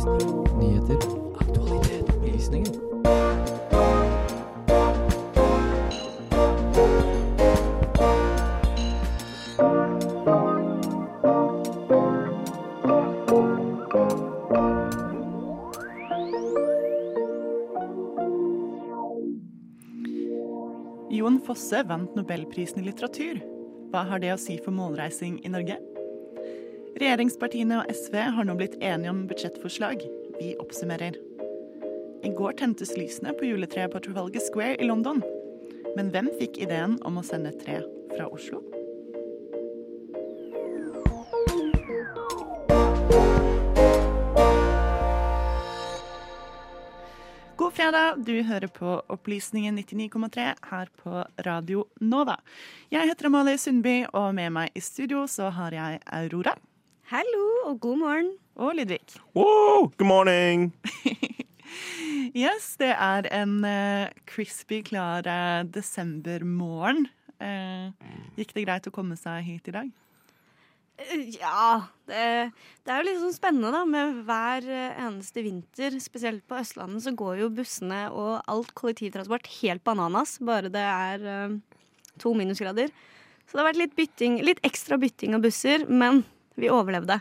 Nyheter. 0.00 0.96
Aktualitet. 1.40 2.08
Opplysninger. 2.08 2.72
Jon 21.10 21.40
Fosse 21.44 21.82
vant 21.84 22.14
Nobelprisen 22.16 22.80
i 22.80 22.86
litteratur. 22.86 23.42
Hva 23.92 24.06
har 24.08 24.22
det 24.22 24.32
å 24.32 24.40
si 24.40 24.56
for 24.64 24.72
målreising 24.72 25.42
i 25.44 25.52
Norge? 25.52 25.76
Regjeringspartiene 27.00 27.78
og 27.80 27.88
SV 27.96 28.16
har 28.36 28.44
nå 28.44 28.52
blitt 28.58 28.74
enige 28.84 29.08
om 29.08 29.22
budsjettforslag. 29.24 30.02
Vi 30.36 30.50
oppsummerer. 30.60 31.14
I 32.20 32.32
går 32.36 32.58
tentes 32.60 32.92
lysene 32.92 33.32
på 33.38 33.48
juletreet 33.48 33.94
på 33.94 34.02
Trafalgar 34.04 34.44
Square 34.44 34.76
i 34.76 34.84
London. 34.84 35.22
Men 35.96 36.12
hvem 36.12 36.28
fikk 36.36 36.60
ideen 36.60 36.98
om 37.08 37.16
å 37.16 37.24
sende 37.24 37.54
et 37.54 37.64
tre 37.64 37.78
fra 38.12 38.28
Oslo? 38.28 38.60
God 47.56 47.76
fredag, 47.80 48.24
du 48.28 48.42
hører 48.44 48.68
på 48.68 49.00
Opplysningen 49.08 49.80
99,3 49.80 50.52
her 50.68 50.96
på 51.00 51.24
Radio 51.48 51.88
Nova. 52.04 52.42
Jeg 52.92 53.08
heter 53.08 53.32
Amalie 53.32 53.56
Sundby, 53.56 54.02
og 54.12 54.34
med 54.36 54.52
meg 54.52 54.76
i 54.76 54.84
studio 54.84 55.24
så 55.24 55.48
har 55.48 55.72
jeg 55.72 56.04
Aurora. 56.04 56.60
Hallo 57.10 57.46
og 57.66 57.80
god 57.82 57.96
morgen. 57.98 58.28
Og 58.54 58.76
Ludvig. 58.78 59.00
Wow, 59.34 59.88
good 59.98 60.06
morning! 60.06 60.70
Yes, 62.30 62.76
det 62.78 62.92
er 62.94 63.26
en 63.34 63.64
uh, 63.66 64.06
crispy 64.30 64.78
klar 64.86 65.26
uh, 65.26 65.66
desembermorgen. 65.66 67.08
Uh, 67.42 67.90
gikk 68.38 68.54
det 68.54 68.62
greit 68.62 68.86
å 68.86 68.94
komme 68.94 69.18
seg 69.18 69.42
hit 69.42 69.72
i 69.72 69.74
dag? 69.74 69.90
Ja, 71.34 71.90
det, 72.06 72.22
det 72.86 72.94
er 72.94 73.02
jo 73.02 73.08
litt 73.08 73.20
sånn 73.24 73.34
spennende 73.34 73.74
da, 73.74 73.82
med 73.90 74.22
hver 74.30 74.70
eneste 74.70 75.42
vinter. 75.42 75.98
Spesielt 75.98 76.46
på 76.46 76.62
Østlandet 76.62 77.08
så 77.08 77.16
går 77.18 77.42
jo 77.42 77.52
bussene 77.58 78.04
og 78.14 78.36
alt 78.46 78.70
kollektivtransport 78.78 79.50
helt 79.58 79.82
bananas. 79.82 80.38
Bare 80.38 80.70
det 80.70 80.86
er 80.86 81.26
uh, 81.26 81.86
to 82.22 82.38
minusgrader. 82.38 82.94
Så 83.48 83.56
det 83.56 83.64
har 83.64 83.72
vært 83.72 83.82
litt, 83.82 83.98
bytting, 83.98 84.44
litt 84.46 84.62
ekstra 84.62 85.00
bytting 85.02 85.34
av 85.34 85.42
busser, 85.42 85.90
men 85.90 86.22
vi 86.62 86.70
overlevde 86.72 87.20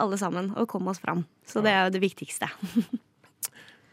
alle 0.00 0.18
sammen 0.20 0.52
og 0.56 0.68
kom 0.72 0.88
oss 0.88 1.00
fram. 1.02 1.24
Så 1.46 1.62
det 1.64 1.72
er 1.72 1.86
jo 1.86 1.96
det 1.96 2.04
viktigste. 2.04 2.50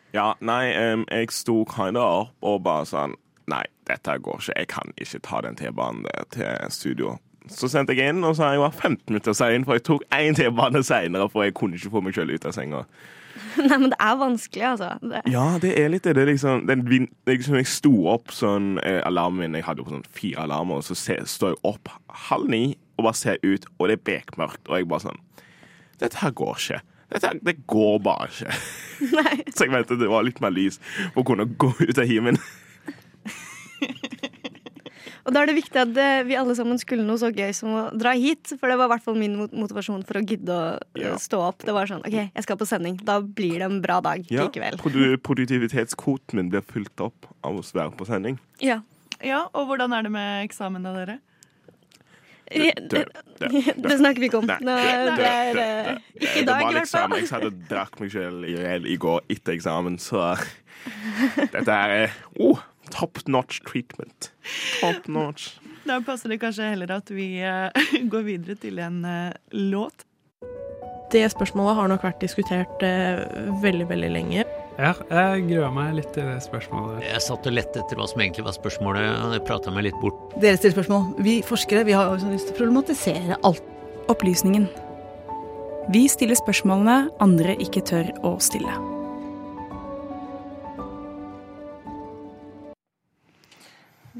Ja, 0.09 0.31
nei, 0.41 0.71
um, 0.73 1.03
jeg 1.11 1.29
sto 1.29 1.59
kinda 1.69 2.01
opp 2.01 2.45
og 2.45 2.63
bare 2.65 2.87
sånn 2.89 3.11
Nei, 3.49 3.63
dette 3.89 4.13
går 4.21 4.43
ikke. 4.43 4.53
Jeg 4.57 4.67
kan 4.69 4.91
ikke 5.01 5.19
ta 5.25 5.39
den 5.41 5.55
T-banen 5.57 6.03
til 6.29 6.67
studio. 6.69 7.15
Så 7.49 7.65
sendte 7.65 7.95
jeg 7.97 8.11
inn, 8.13 8.19
og 8.21 8.35
så 8.37 8.51
jeg 8.53 8.61
vært 8.61 8.77
15 8.77 8.99
minutter 9.09 9.33
sein, 9.33 9.65
for 9.65 9.73
jeg 9.77 9.87
tok 9.87 10.03
én 10.13 10.37
T-bane 10.37 10.83
seinere, 10.85 11.25
for 11.33 11.47
jeg 11.47 11.55
kunne 11.57 11.79
ikke 11.79 11.89
få 11.95 12.03
meg 12.05 12.13
sjøl 12.13 12.35
ut 12.35 12.45
av 12.45 12.53
senga. 12.53 12.83
Nei, 13.69 13.79
men 13.79 13.89
det 13.89 13.97
er 14.05 14.19
vanskelig, 14.21 14.67
altså. 14.75 14.91
Det, 15.01 15.23
Ja, 15.33 15.47
det 15.63 15.71
er 15.81 15.89
litt 15.89 16.05
det. 16.05 16.13
det 16.19 16.27
liksom, 16.29 16.67
det, 16.69 16.77
liksom, 17.29 17.57
jeg 17.57 17.71
sto 17.73 17.95
opp 18.13 18.29
sånn 18.37 18.75
eh, 18.83 18.99
Alarmen 19.07 19.47
min 19.47 19.57
Jeg 19.57 19.65
hadde 19.65 19.81
jo 19.81 19.89
sånn 19.95 20.05
fire 20.13 20.45
alarmer, 20.45 20.83
og 20.83 20.85
så 20.85 20.97
står 21.25 21.55
jeg 21.55 21.61
opp 21.73 21.89
halv 22.29 22.53
ni 22.53 22.63
og 22.99 23.07
bare 23.07 23.17
ser 23.17 23.39
ut, 23.45 23.65
og 23.79 23.87
det 23.89 23.97
er 23.97 24.05
bekmørkt, 24.11 24.67
og 24.69 24.77
jeg 24.81 24.89
bare 24.91 25.05
sånn 25.07 25.21
Dette 25.99 26.19
her 26.21 26.31
går 26.31 26.53
ikke. 26.61 26.77
Dette 27.11 27.27
her, 27.31 27.39
det 27.43 27.55
går 27.67 27.97
bare 28.05 28.27
ikke. 28.29 28.53
nei. 29.17 29.33
Så 29.51 29.65
jeg 29.65 29.73
mente 29.73 29.97
det 29.99 30.07
var 30.11 30.23
litt 30.27 30.39
mer 30.43 30.53
lys 30.55 30.77
for 31.15 31.23
å 31.23 31.27
kunne 31.27 31.47
gå 31.59 31.73
ut 31.81 31.97
av 31.99 32.07
himen. 32.07 32.37
Og 35.27 35.33
da 35.35 35.43
er 35.43 35.49
det 35.51 35.57
viktig 35.59 35.77
at 35.77 35.97
eh, 35.99 36.21
vi 36.25 36.37
alle 36.39 36.55
sammen 36.57 36.79
skulle 36.81 37.03
noe 37.05 37.19
så 37.21 37.27
gøy 37.29 37.51
som 37.53 37.73
å 37.75 37.81
dra 37.93 38.15
hit. 38.17 38.49
For 38.57 38.71
det 38.71 38.77
var 38.79 38.87
i 38.87 38.93
hvert 38.95 39.03
fall 39.05 39.17
min 39.19 39.35
motivasjon 39.37 40.01
for 40.07 40.17
å 40.17 40.23
gidde 40.25 40.55
å 40.55 40.61
eh, 40.97 41.03
Ja. 41.03 41.11
stå 41.21 41.41
opp. 41.51 41.65
Det 41.67 41.75
var 41.75 41.89
sånn 41.91 42.01
OK, 42.07 42.15
jeg 42.31 42.45
skal 42.47 42.57
på 42.57 42.65
sending. 42.69 42.95
Da 43.05 43.19
blir 43.21 43.59
det 43.59 43.67
en 43.67 43.81
bra 43.83 43.99
dag 44.05 44.23
likevel. 44.25 44.79
produ 44.81 45.19
produktivitetskvoten 45.21 46.39
min 46.39 46.49
blir 46.53 46.63
fylt 46.65 47.03
opp 47.03 47.29
av 47.45 47.59
å 47.59 47.61
være 47.61 47.93
på 47.99 48.07
sending. 48.09 48.39
Ja. 48.63 48.79
Ja, 49.19 49.43
og 49.51 49.67
hvordan 49.67 49.91
er 49.93 50.07
det 50.07 50.13
med 50.15 50.45
eksamen 50.47 50.85
da, 50.87 50.95
dere? 50.95 51.19
Det, 53.39 53.95
snakker 53.99 54.19
vi 54.19 54.27
ikke 54.27 54.41
om. 54.41 54.49
Nå, 54.49 54.75
det- 55.15 55.61
eh, 55.61 55.91
ikke 56.19 56.41
i 56.41 56.41
det 56.41 56.47
dag, 56.47 56.63
var 56.63 56.71
i 56.71 56.73
hvert 56.73 56.81
liksom, 56.81 57.13
fall. 57.13 57.19
Jeg 57.19 57.29
satt 57.29 57.45
og 57.47 57.61
drakk 57.69 58.01
meg 58.01 58.11
selv 58.11 58.47
i 58.49 58.55
hjel 58.57 58.89
i 58.89 58.97
går 58.99 59.21
etter 59.31 59.55
eksamen, 59.55 59.95
så 60.01 60.33
dette 61.53 61.77
er 61.77 62.11
oh, 62.41 62.59
top 62.91 63.21
notch 63.27 63.61
treatment. 63.67 64.31
Top 64.81 65.07
notch. 65.07 65.53
Da 65.87 66.01
passer 66.05 66.29
det 66.33 66.39
kanskje 66.41 66.73
heller 66.73 66.91
at 66.99 67.09
vi 67.13 67.39
eh, 67.41 67.69
går 68.13 68.25
videre 68.27 68.57
til 68.59 68.81
en 68.83 69.03
eh, 69.07 69.31
låt. 69.55 70.05
Det 71.09 71.23
spørsmålet 71.33 71.79
har 71.79 71.87
nok 71.89 72.03
vært 72.05 72.21
diskutert 72.21 72.83
eh, 72.85 73.23
veldig, 73.63 73.87
veldig 73.89 74.11
lenge. 74.13 74.43
Ja, 74.79 74.93
jeg 75.11 75.41
grua 75.49 75.67
meg 75.75 75.97
litt 75.97 76.13
til 76.15 76.23
det 76.23 76.37
spørsmålet. 76.45 77.01
Jeg 77.03 77.19
satt 77.25 77.47
og 77.49 77.51
lette 77.51 77.81
etter 77.81 77.99
hva 77.99 78.05
som 78.07 78.21
egentlig 78.23 78.45
var 78.45 78.53
spørsmålet, 78.55 79.07
og 79.25 79.33
jeg 79.35 79.41
prata 79.49 79.73
meg 79.75 79.89
litt 79.89 79.97
bort. 79.99 80.21
Dere 80.39 80.55
stiller 80.55 80.77
spørsmål. 80.77 81.09
Vi 81.25 81.33
forskere 81.43 81.81
vi 81.83 81.97
har 81.97 82.13
også 82.13 82.29
lyst 82.31 82.47
til 82.47 82.55
å 82.55 82.59
problematisere 82.61 83.39
alt. 83.49 83.65
Opplysningen. 84.09 84.69
Vi 85.91 86.05
stiller 86.07 86.39
spørsmålene 86.39 87.09
andre 87.19 87.57
ikke 87.59 87.83
tør 87.91 88.07
å 88.23 88.31
stille. 88.39 88.71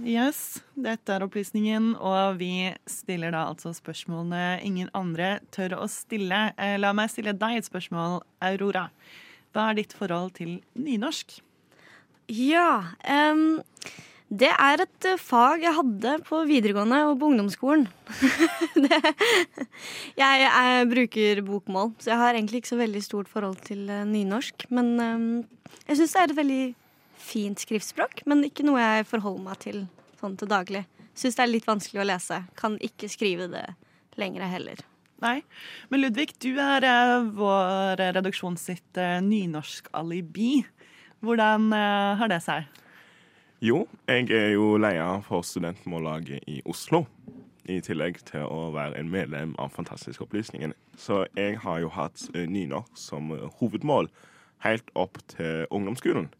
Yes, 0.04 0.60
dette 0.76 1.16
er 1.16 1.24
opplysningen, 1.24 1.94
og 1.96 2.36
vi 2.44 2.74
stiller 2.90 3.32
da 3.32 3.46
altså 3.54 3.72
spørsmålene 3.78 4.60
ingen 4.68 4.92
andre 4.98 5.38
tør 5.56 5.78
å 5.80 5.88
stille. 5.88 6.50
Eh, 6.60 6.76
La 6.84 6.92
meg 6.92 7.16
stille 7.16 7.32
deg 7.38 7.62
et 7.62 7.72
spørsmål, 7.72 8.20
Aurora. 8.44 8.90
Hva 9.54 9.70
er 9.70 9.80
ditt 9.82 9.96
forhold 9.98 10.36
til 10.38 10.60
nynorsk? 10.78 11.40
Ja. 12.30 12.94
Um, 13.04 13.62
det 14.30 14.52
er 14.54 14.84
et 14.84 15.06
eh, 15.10 15.18
fag 15.18 15.64
jeg 15.66 15.74
hadde 15.74 16.12
på 16.28 16.44
videregående 16.46 17.00
og 17.10 17.16
på 17.18 17.32
ungdomsskolen. 17.32 17.88
det, 18.84 19.00
jeg, 20.20 20.44
jeg 20.44 20.90
bruker 20.92 21.42
bokmål, 21.48 21.96
så 21.98 22.12
jeg 22.14 22.22
har 22.22 22.38
egentlig 22.38 22.62
ikke 22.62 22.74
så 22.76 22.78
veldig 22.78 23.02
stort 23.02 23.32
forhold 23.32 23.58
til 23.66 23.90
eh, 23.90 24.06
nynorsk. 24.06 24.68
Men 24.70 24.94
um, 25.02 25.26
jeg 25.88 25.98
syns 25.98 26.14
det 26.14 26.22
er 26.22 26.30
et 26.30 26.38
veldig 26.44 26.62
fint 27.20 27.66
skriftspråk, 27.66 28.22
men 28.30 28.46
ikke 28.46 28.68
noe 28.70 28.78
jeg 28.78 29.10
forholder 29.10 29.48
meg 29.50 29.64
til 29.66 29.82
sånn 30.22 30.38
til 30.38 30.52
daglig. 30.52 30.86
Syns 31.18 31.40
det 31.40 31.48
er 31.48 31.54
litt 31.56 31.68
vanskelig 31.68 32.04
å 32.04 32.08
lese. 32.12 32.44
Kan 32.60 32.78
ikke 32.86 33.10
skrive 33.10 33.50
det 33.50 33.66
lenger 34.22 34.46
heller. 34.52 34.86
Nei. 35.20 35.42
Men 35.92 36.04
Ludvig, 36.06 36.32
du 36.40 36.54
er 36.64 36.86
eh, 36.88 37.16
vår 37.36 38.00
redaksjon 38.16 38.56
sitt 38.60 39.00
eh, 39.00 39.20
nynorsk-alibi. 39.24 40.64
Hvordan 41.20 41.74
eh, 41.76 42.14
har 42.22 42.32
det 42.32 42.40
seg? 42.46 42.70
Jo, 43.60 43.84
jeg 44.08 44.30
er 44.32 44.54
jo 44.54 44.78
leder 44.80 45.20
for 45.26 45.44
Studentmållaget 45.44 46.48
i 46.48 46.62
Oslo. 46.64 47.04
I 47.70 47.82
tillegg 47.86 48.22
til 48.26 48.48
å 48.48 48.70
være 48.74 48.96
en 49.02 49.12
medlem 49.12 49.52
av 49.60 49.76
Fantastiske 49.76 50.24
opplysninger. 50.24 50.72
Så 50.98 51.26
jeg 51.36 51.60
har 51.66 51.84
jo 51.84 51.92
hatt 51.92 52.24
nynorsk 52.34 52.96
som 52.98 53.36
hovedmål 53.60 54.08
helt 54.64 54.88
opp 54.98 55.20
til 55.36 55.68
ungdomsskolen. 55.70 56.32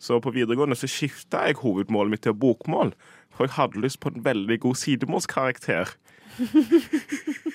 Så 0.00 0.20
på 0.22 0.32
videregående 0.32 0.78
så 0.78 0.88
skifta 0.90 1.44
jeg 1.46 1.60
hovedmålet 1.60 2.14
mitt 2.14 2.24
til 2.24 2.34
bokmål, 2.34 2.94
for 3.34 3.44
jeg 3.44 3.56
hadde 3.58 3.84
lyst 3.84 4.00
på 4.00 4.12
en 4.14 4.24
veldig 4.24 4.60
god 4.64 4.80
sidemålskarakter. 4.80 5.94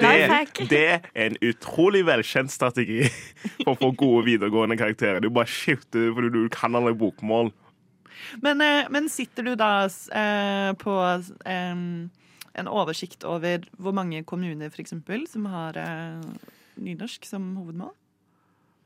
Det, 0.00 0.68
det 0.70 0.84
er 0.88 1.26
en 1.26 1.36
utrolig 1.44 2.04
velkjent 2.06 2.52
strategi 2.52 3.02
for 3.62 3.74
å 3.74 3.78
få 3.80 3.90
gode 3.98 4.24
videregående 4.30 4.78
karakterer. 4.80 5.20
Du 5.20 5.30
bare 5.30 5.50
skifter 5.50 6.12
fordi 6.16 6.32
du 6.34 6.46
kan 6.52 6.78
alle 6.78 6.94
bokmål. 6.96 7.52
Men, 8.40 8.60
eh, 8.60 8.88
men 8.90 9.08
sitter 9.12 9.42
du 9.42 9.54
da 9.58 9.84
eh, 9.84 10.72
på 10.78 10.96
en 12.52 12.68
oversikt 12.68 13.24
over 13.24 13.64
hvor 13.78 13.94
mange 13.96 14.22
kommuner 14.28 14.70
for 14.70 14.82
eksempel, 14.84 15.26
som 15.28 15.46
har 15.52 15.78
eh, 15.80 16.20
nynorsk 16.76 17.26
som 17.28 17.54
hovedmål? 17.56 17.94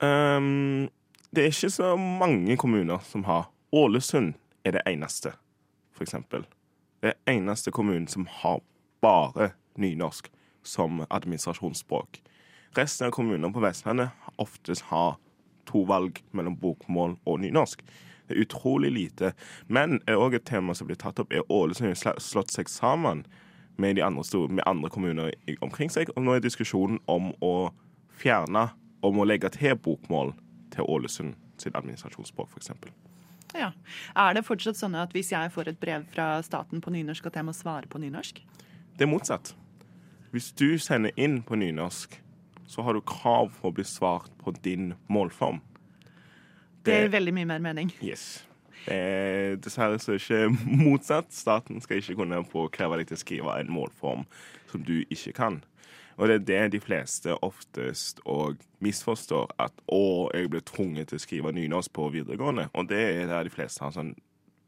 Um, 0.00 0.88
det 1.34 1.42
er 1.42 1.52
ikke 1.52 1.72
så 1.72 1.94
mange 1.96 2.56
kommuner 2.56 2.98
som 3.04 3.24
har. 3.24 3.50
Ålesund 3.72 4.34
er 4.64 4.76
det 4.76 4.82
eneste, 4.86 5.32
for 5.94 6.06
eksempel. 6.06 6.46
Det 7.02 7.12
er 7.12 7.36
eneste 7.36 7.70
kommunen 7.70 8.08
som 8.08 8.26
har 8.40 8.60
bare 9.04 9.50
nynorsk 9.78 10.30
som 10.66 11.04
administrasjonsspråk. 11.08 12.20
Resten 12.76 13.08
av 13.08 13.14
kommunene 13.16 13.52
på 13.54 13.62
Vestlandet 13.64 14.10
oftest 14.42 14.88
har 14.90 15.16
to 15.66 15.84
valg 15.88 16.20
mellom 16.36 16.58
bokmål 16.60 17.16
og 17.24 17.40
nynorsk. 17.40 17.82
Det 18.26 18.34
er 18.34 18.42
utrolig 18.42 18.90
lite. 18.92 19.32
Men 19.66 20.00
òg 20.10 20.36
et 20.36 20.46
tema 20.48 20.74
som 20.74 20.88
blir 20.88 20.98
tatt 20.98 21.20
opp, 21.22 21.32
er 21.32 21.46
Ålesund 21.52 21.94
har 21.94 22.20
slått 22.22 22.52
seg 22.54 22.70
sammen 22.70 23.24
med, 23.76 23.96
de 23.96 24.02
andre, 24.02 24.24
store, 24.24 24.50
med 24.50 24.66
andre 24.66 24.90
kommuner 24.90 25.32
omkring 25.62 25.92
seg. 25.92 26.10
Og 26.16 26.24
nå 26.26 26.36
er 26.36 26.44
diskusjonen 26.44 26.98
om 27.06 27.32
å 27.44 27.70
fjerne 28.18 28.68
om 29.06 29.20
å 29.20 29.26
legge 29.28 29.50
til 29.54 29.76
bokmål 29.78 30.34
til 30.74 30.88
Ålesund 30.90 31.36
sitt 31.60 31.76
administrasjonsspråk, 31.78 32.50
f.eks. 32.52 32.72
Ja. 33.56 33.70
Er 34.18 34.34
det 34.36 34.44
fortsatt 34.44 34.76
sånn 34.76 34.96
at 34.98 35.14
hvis 35.16 35.30
jeg 35.32 35.52
får 35.54 35.70
et 35.70 35.78
brev 35.80 36.04
fra 36.12 36.42
staten 36.44 36.82
på 36.84 36.92
nynorsk, 36.92 37.30
at 37.30 37.38
jeg 37.38 37.46
må 37.46 37.54
svare 37.56 37.88
på 37.88 38.00
nynorsk? 38.02 38.42
Det 38.96 39.06
er 39.06 39.10
motsatt. 39.12 39.54
Hvis 40.36 40.50
du 40.52 40.74
sender 40.76 41.14
inn 41.16 41.38
på 41.40 41.56
nynorsk, 41.56 42.18
så 42.68 42.82
har 42.84 42.92
du 42.92 43.00
krav 43.08 43.54
på 43.56 43.70
å 43.70 43.72
bli 43.72 43.84
svart 43.88 44.28
på 44.36 44.52
din 44.60 44.90
målform. 45.08 45.62
Det 46.84 46.98
gir 46.98 47.14
veldig 47.14 47.32
mye 47.38 47.48
mer 47.48 47.62
mening. 47.64 47.92
Yes. 48.04 48.42
Eh, 48.84 49.54
dessverre 49.64 49.96
så 49.96 50.12
er 50.12 50.18
det 50.18 50.26
ikke 50.26 50.74
motsatt. 50.84 51.32
Staten 51.32 51.80
skal 51.80 52.02
ikke 52.02 52.18
kunne 52.18 52.42
påkreve 52.52 52.98
deg 53.00 53.08
til 53.08 53.16
å 53.16 53.22
skrive 53.22 53.54
en 53.62 53.72
målform 53.72 54.26
som 54.68 54.84
du 54.84 54.98
ikke 55.06 55.32
kan. 55.38 55.56
Og 56.20 56.28
det 56.28 56.36
er 56.36 56.44
det 56.50 56.60
de 56.76 56.82
fleste 56.84 57.32
oftest 57.40 58.20
og 58.28 58.60
misforstår, 58.84 59.54
at 59.56 59.72
å, 59.88 60.28
jeg 60.36 60.52
ble 60.52 60.60
tvunget 60.68 61.14
til 61.14 61.16
å 61.16 61.24
skrive 61.24 61.54
nynorsk 61.56 61.96
på 61.96 62.10
videregående. 62.12 62.68
Og 62.76 62.92
det 62.92 63.00
er 63.22 63.32
der 63.32 63.48
de 63.48 63.56
fleste 63.56 63.88
har 63.88 63.96
sånn 63.96 64.12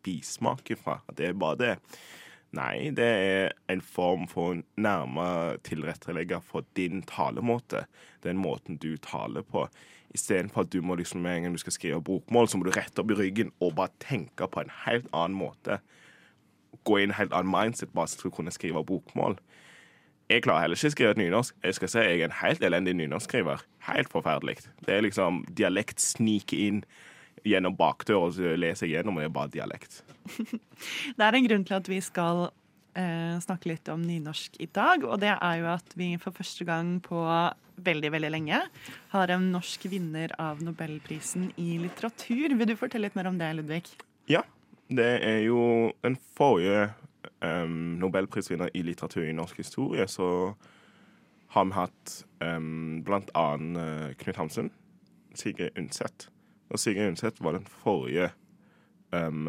bismak 0.00 0.72
ifra. 0.72 1.02
At 1.04 1.20
det 1.20 1.28
er 1.28 1.36
bare 1.44 1.60
det. 1.60 1.76
Nei, 2.56 2.88
det 2.96 3.04
er 3.04 3.50
en 3.68 3.82
form 3.84 4.24
for 4.28 4.56
nærmere 4.80 5.58
tilrettelegge 5.68 6.40
for 6.40 6.64
din 6.76 7.02
talemåte. 7.04 7.84
Den 8.24 8.40
måten 8.40 8.78
du 8.80 8.96
taler 8.96 9.44
på. 9.44 9.66
Istedenfor 10.16 10.64
at 10.64 10.72
du 10.72 10.80
må 10.80 10.96
liksom, 10.96 11.20
med 11.20 11.36
en 11.36 11.42
gang 11.42 11.52
du 11.54 11.60
skal 11.60 11.76
skrive 11.76 12.02
bokmål, 12.02 12.48
så 12.48 12.56
må 12.56 12.64
du 12.64 12.72
rette 12.72 13.02
opp 13.02 13.12
i 13.12 13.18
ryggen 13.18 13.52
og 13.60 13.74
bare 13.76 13.92
tenke 14.00 14.48
på 14.48 14.64
en 14.64 14.72
helt 14.86 15.10
annen 15.12 15.36
måte. 15.36 15.82
Gå 16.88 16.98
i 16.98 17.04
en 17.04 17.18
helt 17.18 17.36
annen 17.36 17.52
mindset 17.52 17.92
bare 17.92 18.08
for 18.16 18.30
å 18.30 18.36
kunne 18.38 18.54
skrive 18.54 18.84
bokmål. 18.84 19.36
Jeg 20.28 20.44
klarer 20.44 20.64
heller 20.64 20.76
ikke 20.76 20.88
å 20.88 20.96
skrive 20.96 21.12
et 21.12 21.20
nynorsk. 21.20 21.54
Jeg 21.64 21.76
skal 21.76 21.92
si 21.92 22.00
jeg 22.04 22.20
er 22.20 22.30
en 22.30 22.40
helt 22.40 22.64
elendig 22.64 22.96
nynorskskriver. 22.96 23.62
Helt 23.88 24.10
forferdelig. 24.12 24.58
Det 24.84 24.96
er 24.96 25.04
liksom 25.04 25.44
Dialekt 25.56 26.00
sniker 26.04 26.56
inn 26.56 26.82
gjennom 27.46 27.76
bakdøra, 27.78 28.28
og 28.28 28.38
lese 28.38 28.58
leser 28.60 28.90
gjennom, 28.90 29.18
og 29.18 29.24
det 29.24 29.28
er 29.28 29.36
bare 29.36 29.54
dialekt. 29.54 30.00
Det 31.18 31.24
er 31.24 31.34
en 31.34 31.46
grunn 31.48 31.64
til 31.66 31.76
at 31.78 31.88
vi 31.90 31.98
skal 32.04 32.44
eh, 32.98 33.38
snakke 33.42 33.72
litt 33.72 33.88
om 33.92 34.02
nynorsk 34.04 34.58
i 34.62 34.68
dag, 34.70 35.02
og 35.04 35.18
det 35.22 35.32
er 35.34 35.56
jo 35.62 35.70
at 35.72 35.96
vi 35.98 36.12
for 36.22 36.36
første 36.36 36.66
gang 36.68 36.98
på 37.02 37.22
veldig, 37.78 38.12
veldig 38.14 38.30
lenge 38.34 38.60
har 39.14 39.32
en 39.34 39.50
norsk 39.54 39.86
vinner 39.90 40.34
av 40.42 40.62
nobelprisen 40.64 41.50
i 41.56 41.76
litteratur. 41.82 42.54
Vil 42.58 42.70
du 42.70 42.76
fortelle 42.78 43.08
litt 43.08 43.18
mer 43.18 43.30
om 43.30 43.38
det, 43.40 43.52
Ludvig? 43.58 43.84
Ja. 44.30 44.44
Det 44.88 45.18
er 45.20 45.42
jo 45.44 45.92
den 46.00 46.14
forrige 46.38 46.86
um, 47.44 47.98
nobelprisvinner 48.00 48.70
i 48.72 48.80
litteratur 48.86 49.26
i 49.26 49.34
norsk 49.36 49.58
historie, 49.60 50.06
så 50.08 50.54
har 51.52 51.66
vi 51.68 51.76
hatt 51.76 52.14
um, 52.40 53.02
blant 53.04 53.28
annet 53.36 53.76
uh, 53.76 54.16
Knut 54.22 54.40
Hamsun, 54.40 54.70
Sigrid 55.36 55.76
Undset. 55.76 56.30
Og 56.70 56.80
Sigrid 56.80 57.08
Undset 57.08 57.40
var 57.44 57.56
den 57.56 57.66
forrige 57.82 58.30
um, 59.12 59.48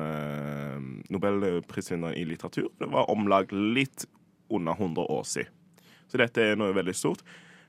nobelprisvinneren 1.12 2.18
i 2.18 2.26
litteratur. 2.28 2.70
Det 2.80 2.90
var 2.92 3.10
om 3.12 3.28
lag 3.28 3.52
litt 3.52 4.06
under 4.50 4.74
100 4.74 5.02
år 5.12 5.24
siden. 5.24 5.56
Så 6.10 6.18
dette 6.18 6.42
er 6.42 6.58
noe 6.58 6.74
veldig 6.74 6.96
stort. 6.98 7.22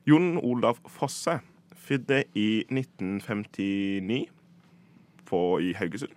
Jon 0.09 0.39
Olav 0.41 0.79
Fosse 0.89 1.41
fødte 1.77 2.23
i 2.39 2.63
1959 2.71 4.23
på, 5.29 5.41
i 5.61 5.75
Haugesund. 5.77 6.15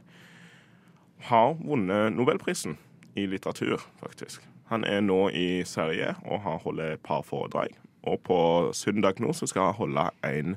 Har 1.28 1.54
vunnet 1.60 2.16
nobelprisen 2.16 2.78
i 3.16 3.26
litteratur, 3.28 3.84
faktisk. 4.00 4.44
Han 4.72 4.84
er 4.88 5.04
nå 5.04 5.28
i 5.36 5.64
Sverige 5.68 6.14
og 6.24 6.42
har 6.46 6.62
holdt 6.64 6.86
et 6.86 7.04
par 7.04 7.22
foredrag. 7.28 7.76
Og 8.08 8.20
på 8.24 8.38
søndag 8.76 9.20
nå 9.24 9.34
så 9.36 9.48
skal 9.48 9.70
han 9.70 9.80
holde 9.80 10.08
en 10.28 10.56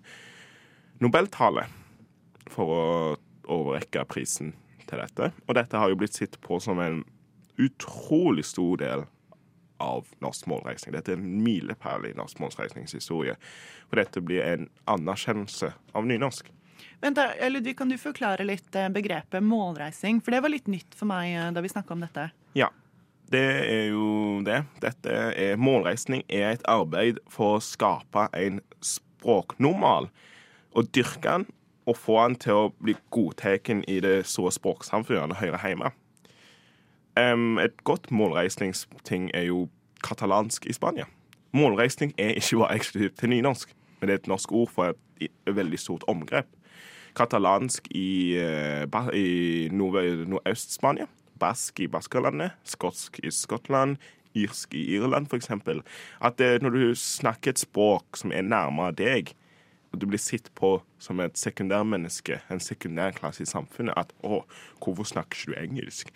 nobeltale 1.03 1.67
for 2.53 2.73
å 2.73 2.87
overrekke 3.57 4.05
prisen 4.11 4.55
til 4.87 5.03
dette. 5.03 5.33
Og 5.47 5.57
dette 5.59 5.79
har 5.79 5.91
jo 5.91 5.99
blitt 5.99 6.17
sett 6.17 6.39
på 6.43 6.59
som 6.63 6.81
en 6.83 7.03
utrolig 7.61 8.45
stor 8.45 8.81
del 8.83 9.07
av 9.83 10.09
norsk 10.25 10.49
målreisning. 10.51 10.95
Dette 10.97 11.13
er 11.13 11.21
en 11.21 11.43
milepæl 11.45 12.09
i 12.09 12.15
norsk 12.17 12.41
målreisningshistorie. 12.41 13.37
For 13.91 14.01
dette 14.01 14.23
blir 14.25 14.45
en 14.45 14.71
anerkjennelse 14.89 15.73
av 15.97 16.09
nynorsk. 16.09 16.49
Vent 17.01 17.19
da, 17.19 17.29
Ludvig, 17.49 17.77
Kan 17.77 17.93
du 17.93 17.99
forklare 18.01 18.45
litt 18.45 18.75
eh, 18.77 18.89
begrepet 18.93 19.45
målreising? 19.45 20.23
For 20.25 20.33
det 20.33 20.43
var 20.45 20.53
litt 20.53 20.69
nytt 20.69 20.97
for 20.97 21.09
meg 21.09 21.35
eh, 21.35 21.53
da 21.53 21.65
vi 21.65 21.73
snakka 21.73 21.97
om 21.97 22.05
dette. 22.05 22.31
Ja, 22.57 22.71
det 23.33 23.45
er 23.67 23.87
jo 23.91 24.41
det. 24.47 24.63
Dette 24.81 25.15
er 25.35 25.61
Målreisning 25.61 26.23
er 26.29 26.55
et 26.55 26.67
arbeid 26.71 27.19
for 27.33 27.57
å 27.57 27.65
skape 27.65 28.29
en 28.37 28.61
språknormal. 28.85 30.09
Og 30.77 30.91
dyrke 30.95 31.25
den 31.25 31.47
og 31.87 31.97
få 31.97 32.19
han 32.21 32.35
til 32.43 32.53
å 32.59 32.73
bli 32.83 32.97
godtatt 33.15 33.71
i 33.71 34.01
det 34.03 34.19
store 34.27 34.53
språksamfunnet 34.55 35.23
han 35.23 35.39
hører 35.41 35.69
hjemme. 35.69 35.93
Um, 37.17 37.59
et 37.63 37.77
godt 37.85 38.11
målreisningsting 38.11 39.31
er 39.35 39.49
jo 39.49 39.69
katalansk 40.05 40.67
i 40.67 40.75
Spania. 40.77 41.07
Målreisning 41.57 42.13
er 42.19 42.37
ikke 42.37 42.59
bare 42.61 42.77
eksklusivt 42.77 43.19
til 43.21 43.33
nynorsk, 43.33 43.73
men 44.01 44.09
det 44.09 44.15
er 44.15 44.21
et 44.21 44.29
norsk 44.29 44.53
ord 44.53 44.73
for 44.75 44.93
et, 44.93 45.31
veldig 45.47 45.79
stort 45.81 46.05
omgrep. 46.11 46.51
Katalansk 47.17 47.89
i, 47.97 48.37
uh, 48.37 49.09
i 49.17 49.69
Nordøst-Spania, 49.73 51.07
bask 51.41 51.81
i 51.81 51.89
Baskerlandet, 51.89 52.53
skotsk 52.65 53.21
i 53.25 53.33
Skottland, 53.33 53.97
irsk 54.37 54.75
i 54.77 54.85
Irland 54.99 55.31
f.eks. 55.31 55.51
At 56.21 56.39
det, 56.39 56.63
når 56.63 56.71
du 56.71 56.95
snakker 56.95 57.55
et 57.55 57.63
språk 57.63 58.21
som 58.21 58.35
er 58.35 58.45
nærmere 58.45 58.93
deg, 58.99 59.33
og 59.97 60.01
du 60.01 60.07
blir 60.07 60.21
sett 60.21 60.51
på 60.55 60.83
som 61.01 61.21
et 61.25 61.39
sekundærmenneske, 61.41 62.43
en 62.53 62.61
sekundærklasse 62.61 63.43
i 63.43 63.49
samfunnet, 63.49 63.95
at 63.97 64.13
'Å, 64.23 64.45
hvorfor 64.79 65.05
snakker 65.05 65.37
ikke 65.37 65.55
du 65.55 65.61
engelsk?' 65.61 66.13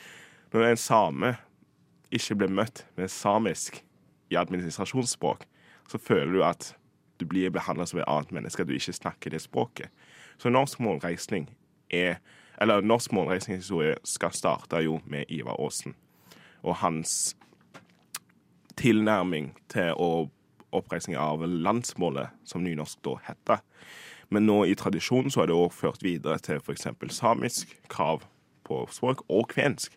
Når 0.52 0.64
en 0.64 0.76
same 0.76 1.36
ikke 2.12 2.34
blir 2.34 2.48
møtt 2.48 2.86
med 2.96 3.08
samisk 3.08 3.82
i 4.30 4.36
administrasjonsspråk, 4.36 5.44
så 5.88 5.98
føler 5.98 6.32
du 6.32 6.42
at 6.44 6.76
du 7.20 7.24
blir 7.24 7.50
behandla 7.50 7.86
som 7.86 7.98
et 7.98 8.04
annet 8.08 8.32
menneske, 8.32 8.60
at 8.60 8.68
du 8.68 8.72
ikke 8.72 8.92
snakker 8.92 9.30
det 9.30 9.40
språket. 9.40 9.88
Så 10.38 10.50
norsk 10.50 10.80
målreisning 10.80 11.48
er 11.90 12.16
Eller 12.60 12.80
norsk 12.80 13.12
målreisningshistorie 13.12 13.94
skal 14.04 14.32
starte 14.32 14.76
jo 14.76 15.00
med 15.06 15.24
Ivar 15.28 15.56
Aasen 15.58 15.94
og 16.62 16.76
hans 16.76 17.36
tilnærming 18.76 19.56
til 19.68 19.94
å 19.96 20.30
oppreisning 20.76 21.18
av 21.18 21.42
landsmålet, 21.46 22.34
som 22.44 22.64
nynorsk 22.64 23.00
da 23.06 23.16
heter. 23.28 23.64
Men 24.30 24.46
nå 24.46 24.62
i 24.70 24.76
tradisjonen 24.78 25.32
så 25.32 25.42
er 25.42 25.50
det 25.50 25.56
òg 25.58 25.72
ført 25.74 26.04
videre 26.06 26.38
til 26.42 26.60
f.eks. 26.60 26.86
samisk 27.16 27.74
krav 27.90 28.22
på 28.66 28.84
språk, 28.94 29.24
og 29.28 29.50
kvensk. 29.50 29.96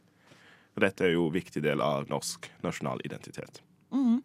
Og 0.73 0.81
dette 0.81 1.05
er 1.05 1.13
jo 1.13 1.27
en 1.29 1.35
viktig 1.35 1.61
del 1.61 1.83
av 1.85 2.09
norsk 2.09 2.49
nasjonal 2.65 3.03
identitet. 3.05 3.61
Mm. 3.93 4.23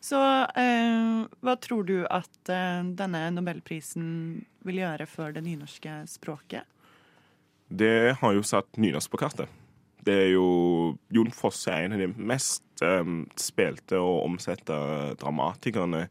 Så 0.00 0.16
eh, 0.56 1.28
hva 1.44 1.54
tror 1.60 1.84
du 1.84 1.98
at 2.08 2.52
eh, 2.52 2.80
denne 2.96 3.26
nobelprisen 3.36 4.06
vil 4.64 4.80
gjøre 4.80 5.06
for 5.10 5.36
det 5.36 5.44
nynorske 5.44 6.00
språket? 6.08 6.64
Det 7.68 8.16
har 8.18 8.32
jo 8.34 8.46
satt 8.46 8.80
nynorsk 8.80 9.12
på 9.12 9.20
kartet. 9.20 9.59
Det 10.06 10.14
er 10.14 10.28
jo 10.32 10.46
Jon 11.12 11.32
Fosse 11.34 11.72
er 11.72 11.86
en 11.86 11.96
av 11.96 12.02
de 12.02 12.08
mest 12.16 12.84
um, 12.84 13.24
spilte 13.38 13.98
og 14.00 14.24
omsette 14.24 14.76
dramatikerne 15.20 16.06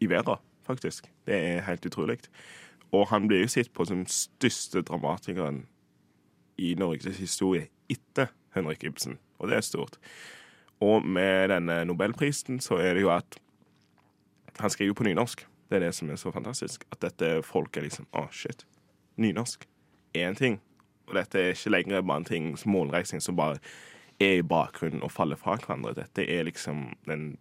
i 0.00 0.08
verden, 0.10 0.40
faktisk. 0.66 1.10
Det 1.28 1.36
er 1.36 1.66
helt 1.66 1.86
utrolig. 1.86 2.18
Og 2.94 3.08
han 3.10 3.26
blir 3.28 3.44
jo 3.44 3.52
sett 3.52 3.72
på 3.74 3.84
som 3.88 4.06
største 4.08 4.82
dramatikeren 4.86 5.64
i 6.56 6.72
Norges 6.78 7.20
historie 7.20 7.68
etter 7.92 8.32
Henrik 8.56 8.86
Ibsen, 8.88 9.18
og 9.38 9.50
det 9.50 9.58
er 9.58 9.66
stort. 9.66 9.98
Og 10.80 11.04
med 11.04 11.50
denne 11.52 11.82
nobelprisen 11.88 12.60
så 12.64 12.80
er 12.80 12.96
det 12.96 13.04
jo 13.04 13.12
at 13.12 13.38
han 14.60 14.72
skriver 14.72 14.92
jo 14.92 14.96
på 14.96 15.04
nynorsk. 15.08 15.44
Det 15.68 15.76
er 15.76 15.86
det 15.88 15.94
som 15.94 16.10
er 16.10 16.20
så 16.20 16.30
fantastisk. 16.32 16.84
At 16.92 17.02
dette 17.02 17.42
folket 17.44 17.84
liksom 17.84 18.06
Å, 18.12 18.24
oh, 18.24 18.30
shit. 18.32 18.64
Nynorsk 19.20 19.66
Én 20.16 20.36
ting. 20.36 20.60
Og 21.06 21.14
dette 21.18 21.40
er 21.40 21.54
ikke 21.54 21.72
lenger 21.72 22.02
bare 22.02 22.22
en 22.22 22.28
ting 22.28 22.48
som 22.58 22.74
målreisning 22.74 23.22
som 23.22 23.38
bare 23.38 23.60
er 24.22 24.40
i 24.40 24.46
bakgrunnen 24.46 25.04
og 25.04 25.12
faller 25.12 25.38
fra 25.38 25.56
hverandre. 25.60 25.94
Dette 25.98 26.24
er 26.24 26.46
liksom 26.48 26.88
den 27.06 27.36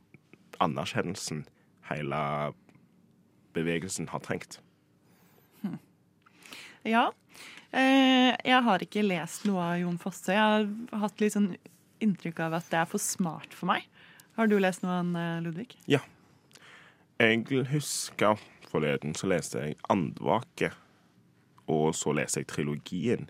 anerkjennelsen 0.64 1.46
hele 1.90 2.22
bevegelsen 3.56 4.10
har 4.12 4.24
trengt. 4.26 4.60
Hm. 5.62 5.80
Ja. 6.86 7.10
Eh, 7.72 8.36
jeg 8.46 8.64
har 8.68 8.84
ikke 8.84 9.06
lest 9.06 9.48
noe 9.48 9.64
av 9.64 9.80
Jon 9.82 10.00
Fosse. 10.02 10.36
Jeg 10.36 10.42
har 10.42 11.06
hatt 11.06 11.24
litt 11.24 11.36
sånn 11.36 11.54
inntrykk 12.04 12.44
av 12.48 12.60
at 12.60 12.68
det 12.72 12.82
er 12.82 12.90
for 12.92 13.02
smart 13.02 13.56
for 13.56 13.72
meg. 13.72 13.88
Har 14.36 14.52
du 14.52 14.58
lest 14.60 14.84
noe 14.84 14.98
av 14.98 15.02
han, 15.04 15.44
Ludvig? 15.46 15.78
Ja. 15.88 16.02
Jeg 17.20 17.46
husker 17.72 18.42
forleden 18.68 19.16
så 19.16 19.30
leste 19.32 19.62
jeg 19.64 19.78
Andvake, 19.92 20.74
og 21.72 21.94
så 21.96 22.12
leste 22.16 22.42
jeg 22.42 22.50
trilogien. 22.52 23.30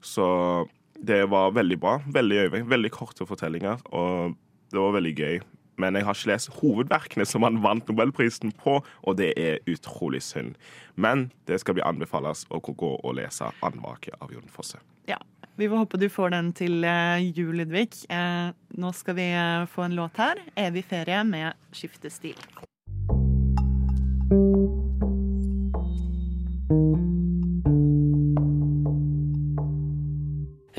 Så 0.00 0.68
det 0.98 1.24
var 1.30 1.54
veldig 1.54 1.78
bra. 1.80 1.98
Veldig 2.06 2.42
øving. 2.46 2.68
Veldig 2.70 2.90
korte 2.94 3.26
fortellinger, 3.26 3.82
og 3.92 4.34
det 4.72 4.80
var 4.80 4.98
veldig 4.98 5.14
gøy. 5.16 5.40
men 5.78 5.94
jeg 5.94 6.04
har 6.04 6.14
ikke 6.14 6.30
lest 6.32 6.48
hovedverkene 6.58 7.24
som 7.24 7.44
han 7.46 7.60
vant 7.62 7.86
Nobelprisen 7.86 8.50
på, 8.50 8.80
og 8.82 9.16
det 9.16 9.28
er 9.38 9.60
utrolig 9.70 10.22
synd. 10.26 10.56
Men 10.96 11.30
det 11.46 11.60
skal 11.62 11.76
bli 11.78 11.84
anbefales 11.86 12.46
å 12.50 12.58
gå 12.58 12.98
og 12.98 13.14
lese 13.14 13.46
'Andvake' 13.62 14.16
av 14.20 14.32
Jon 14.32 14.50
Fosse. 14.50 14.78
Ja. 15.06 15.18
Vi 15.56 15.68
får 15.68 15.76
håpe 15.76 15.98
du 15.98 16.08
får 16.08 16.30
den 16.30 16.52
til 16.52 16.84
eh, 16.84 17.30
jul, 17.34 17.56
Ludvig. 17.58 17.90
Eh, 18.10 18.50
nå 18.78 18.92
skal 18.92 19.14
vi 19.14 19.30
eh, 19.30 19.66
få 19.66 19.82
en 19.82 19.94
låt 19.94 20.16
her. 20.16 20.38
'Evig 20.56 20.84
ferie' 20.84 21.24
med 21.24 21.54
Skiftestil. 21.72 22.36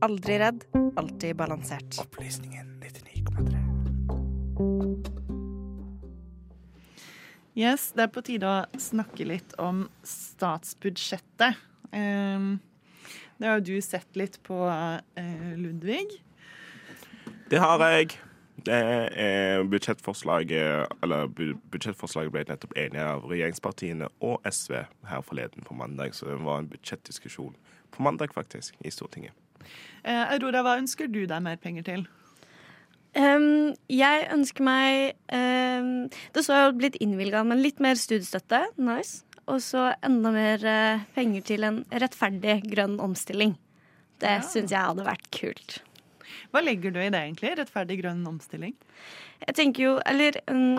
Aldri 0.00 0.38
redd, 0.38 0.64
alltid 0.96 1.36
balansert. 1.36 1.98
Opplysningen 2.00 2.82
99,3. 2.82 3.66
Yes, 7.56 7.92
det 7.96 8.02
er 8.04 8.10
på 8.12 8.20
tide 8.20 8.44
å 8.44 8.66
snakke 8.76 9.24
litt 9.24 9.54
om 9.56 9.86
statsbudsjettet. 10.04 11.56
Um, 11.96 12.58
det 13.40 13.48
har 13.48 13.56
jo 13.62 13.64
du 13.70 13.80
sett 13.80 14.16
litt 14.20 14.36
på, 14.44 14.58
eh, 14.68 15.56
Ludvig. 15.56 16.20
Det 17.48 17.58
har 17.58 17.80
jeg. 17.80 18.18
Det 18.66 18.74
er 18.74 19.62
budsjettforslaget 19.64 20.86
Eller 21.02 21.28
budsjettforslaget 21.28 22.32
ble 22.32 22.44
nettopp 22.48 22.72
enige 22.76 23.04
av 23.04 23.24
regjeringspartiene 23.30 24.08
og 24.20 24.40
SV 24.48 24.80
her 25.06 25.20
forleden 25.22 25.62
på 25.62 25.76
mandag, 25.76 26.14
så 26.14 26.26
det 26.26 26.44
var 26.44 26.58
en 26.58 26.68
budsjettdiskusjon 26.68 27.56
på 27.92 28.02
mandag, 28.02 28.32
faktisk, 28.34 28.74
i 28.84 28.90
Stortinget. 28.90 29.45
Eh, 30.06 30.22
Aurora, 30.36 30.62
hva 30.62 30.76
ønsker 30.80 31.10
du 31.10 31.24
deg 31.26 31.42
mer 31.42 31.58
penger 31.62 31.86
til? 31.86 32.04
Um, 33.16 33.72
jeg 33.88 34.26
ønsker 34.28 34.60
meg 34.66 35.14
um, 35.32 35.86
Det 36.34 36.42
så 36.44 36.58
jo 36.66 36.74
blitt 36.76 36.98
innvilga, 37.00 37.40
men 37.48 37.62
litt 37.64 37.80
mer 37.82 37.96
studiestøtte. 37.98 38.60
Nice. 38.76 39.22
Og 39.48 39.62
så 39.64 39.88
enda 40.04 40.32
mer 40.34 40.62
uh, 40.66 41.04
penger 41.16 41.44
til 41.48 41.64
en 41.64 41.80
rettferdig 41.90 42.58
grønn 42.68 42.98
omstilling. 43.02 43.56
Det 44.20 44.36
Ja. 44.38 44.44
syns 44.44 44.72
jeg 44.72 44.80
hadde 44.80 45.04
vært 45.06 45.26
kult. 45.34 45.78
Hva 46.52 46.62
legger 46.64 46.92
du 46.92 47.00
i 47.00 47.08
det, 47.12 47.18
egentlig? 47.20 47.54
Rettferdig 47.58 47.98
grønn 48.02 48.22
omstilling? 48.28 48.74
Jeg 49.42 49.56
tenker 49.58 49.82
jo, 49.84 49.96
eller 50.08 50.38
en 50.48 50.78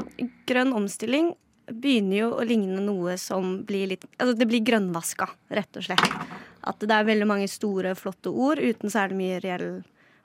grønn 0.50 0.74
omstilling 0.78 1.34
begynner 1.68 2.18
jo 2.22 2.30
å 2.38 2.46
ligne 2.48 2.80
noe 2.82 3.18
som 3.20 3.58
blir 3.68 3.90
litt 3.92 4.06
Altså 4.18 4.38
det 4.40 4.48
blir 4.50 4.64
grønnvaska, 4.66 5.28
rett 5.52 5.78
og 5.80 5.84
slett. 5.90 6.06
At 6.68 6.84
det 6.84 6.94
er 6.94 7.08
veldig 7.08 7.28
mange 7.30 7.48
store, 7.52 7.96
flotte 7.98 8.32
ord 8.32 8.62
uten 8.62 8.92
særlig 8.92 9.20
mye 9.22 9.42
reell 9.44 9.70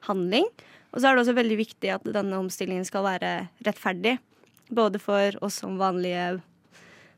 handling. 0.08 0.48
Og 0.92 1.00
så 1.00 1.08
er 1.08 1.14
det 1.14 1.24
også 1.24 1.36
veldig 1.38 1.58
viktig 1.60 1.92
at 1.94 2.06
denne 2.14 2.40
omstillingen 2.40 2.84
skal 2.88 3.06
være 3.06 3.32
rettferdig. 3.66 4.18
Både 4.72 5.00
for 5.02 5.38
oss 5.44 5.60
som 5.62 5.78
vanlige 5.80 6.40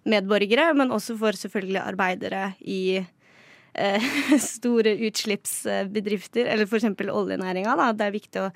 medborgere, 0.08 0.68
men 0.76 0.92
også 0.94 1.16
for 1.18 1.36
selvfølgelig 1.38 1.80
arbeidere 1.82 2.44
i 2.60 3.00
eh, 3.00 4.08
store 4.54 4.94
utslippsbedrifter, 5.08 6.50
eller 6.50 6.68
f.eks. 6.68 6.90
oljenæringa. 7.08 7.76
Det 7.96 8.06
er 8.06 8.18
viktig 8.18 8.42
å 8.44 8.50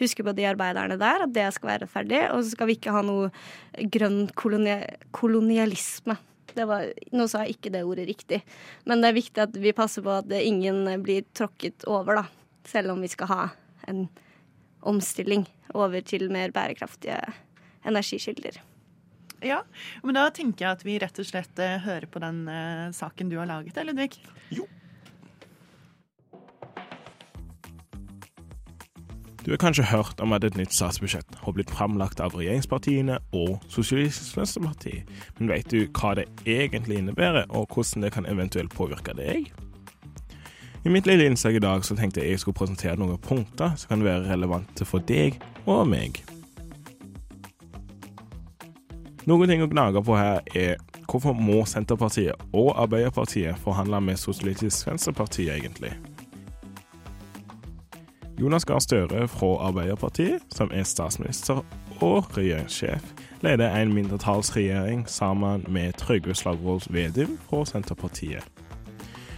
huske 0.00 0.24
på 0.24 0.34
de 0.36 0.46
arbeiderne 0.48 0.98
der, 1.00 1.26
at 1.26 1.34
det 1.34 1.48
skal 1.56 1.74
være 1.74 1.86
rettferdig. 1.86 2.22
Og 2.32 2.44
så 2.44 2.54
skal 2.54 2.70
vi 2.70 2.78
ikke 2.78 2.94
ha 2.94 3.02
noe 3.06 3.32
grønn 3.92 4.24
kolonia 4.38 4.80
kolonialisme. 5.14 6.16
Det 6.52 6.66
var, 6.68 6.90
nå 7.14 7.26
sa 7.30 7.44
jeg 7.44 7.56
ikke 7.56 7.72
det 7.72 7.84
ordet 7.88 8.08
riktig, 8.10 8.42
men 8.88 9.00
det 9.00 9.12
er 9.12 9.16
viktig 9.16 9.44
at 9.46 9.54
vi 9.56 9.72
passer 9.76 10.04
på 10.04 10.18
at 10.20 10.32
ingen 10.36 10.84
blir 11.04 11.24
tråkket 11.36 11.86
over, 11.88 12.22
da. 12.22 12.26
Selv 12.68 12.92
om 12.92 13.00
vi 13.02 13.10
skal 13.10 13.30
ha 13.30 13.40
en 13.90 14.04
omstilling 14.86 15.46
over 15.74 16.04
til 16.04 16.28
mer 16.34 16.52
bærekraftige 16.54 17.18
energikilder. 17.88 18.60
Ja, 19.42 19.62
men 20.02 20.14
da 20.14 20.28
tenker 20.34 20.66
jeg 20.66 20.76
at 20.76 20.84
vi 20.86 20.98
rett 21.02 21.18
og 21.18 21.26
slett 21.26 21.58
eh, 21.62 21.80
hører 21.82 22.06
på 22.10 22.22
den 22.22 22.44
eh, 22.50 22.92
saken 22.94 23.32
du 23.32 23.40
har 23.40 23.48
laget, 23.50 23.74
eller, 23.80 23.96
Ludvig? 23.96 24.20
Du 29.44 29.50
har 29.50 29.58
kanskje 29.58 29.84
hørt 29.90 30.20
om 30.22 30.32
at 30.32 30.44
et 30.46 30.54
nytt 30.54 30.74
statsbudsjett 30.74 31.38
har 31.42 31.54
blitt 31.56 31.70
framlagt 31.70 32.20
av 32.22 32.36
regjeringspartiene 32.38 33.16
og 33.34 33.56
Sosialistisk 33.72 34.36
Venstreparti, 34.38 35.00
men 35.38 35.50
vet 35.50 35.66
du 35.72 35.80
hva 35.98 36.12
det 36.14 36.28
egentlig 36.46 37.00
innebærer, 37.00 37.48
og 37.50 37.66
hvordan 37.74 38.06
det 38.06 38.12
kan 38.14 38.28
eventuelt 38.30 38.70
påvirke 38.74 39.16
deg? 39.18 39.50
I 40.86 40.92
mitt 40.94 41.10
lille 41.10 41.26
innslag 41.26 41.58
i 41.58 41.62
dag 41.62 41.82
så 41.86 41.96
tenkte 41.98 42.22
jeg 42.22 42.36
jeg 42.36 42.42
skulle 42.44 42.58
presentere 42.58 42.94
noen 42.98 43.18
punkter 43.22 43.74
som 43.78 43.96
kan 43.96 44.06
være 44.06 44.30
relevante 44.30 44.86
for 44.86 45.02
deg 45.10 45.42
og 45.66 45.90
meg. 45.90 46.22
Noen 49.26 49.50
ting 49.50 49.62
å 49.62 49.70
gnage 49.70 50.02
på 50.06 50.18
her 50.18 50.40
er 50.54 50.78
hvorfor 51.10 51.34
må 51.34 51.64
Senterpartiet 51.66 52.46
og 52.54 52.72
Arbeiderpartiet 52.78 53.58
forhandle 53.62 54.02
med 54.06 54.22
Sosialistisk 54.22 54.86
Venstreparti 54.86 55.50
egentlig? 55.50 55.94
Jonas 58.42 58.64
Gahr 58.64 58.80
Støre 58.82 59.28
fra 59.30 59.68
Arbeiderpartiet, 59.68 60.42
som 60.50 60.70
er 60.74 60.82
statsminister 60.82 61.60
og 62.02 62.32
regjeringssjef, 62.34 63.04
leder 63.44 63.70
en 63.78 63.92
mindretallsregjering 63.94 65.04
sammen 65.06 65.62
med 65.70 65.94
Trygve 66.00 66.34
Slagvold 66.34 66.88
Vedum 66.90 67.36
fra 67.46 67.60
Senterpartiet. 67.70 68.42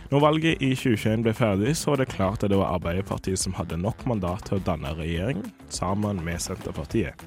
Når 0.08 0.22
valget 0.24 0.62
i 0.64 0.70
2021 0.72 1.26
ble 1.26 1.34
ferdig, 1.36 1.74
så 1.76 1.92
var 1.92 2.00
det 2.00 2.08
klart 2.14 2.46
at 2.46 2.50
det 2.54 2.56
var 2.56 2.72
Arbeiderpartiet 2.78 3.42
som 3.42 3.52
hadde 3.58 3.76
nok 3.76 4.06
mandat 4.08 4.48
til 4.48 4.56
å 4.56 4.64
danne 4.70 4.94
regjering, 4.96 5.44
sammen 5.68 6.24
med 6.24 6.40
Senterpartiet. 6.40 7.20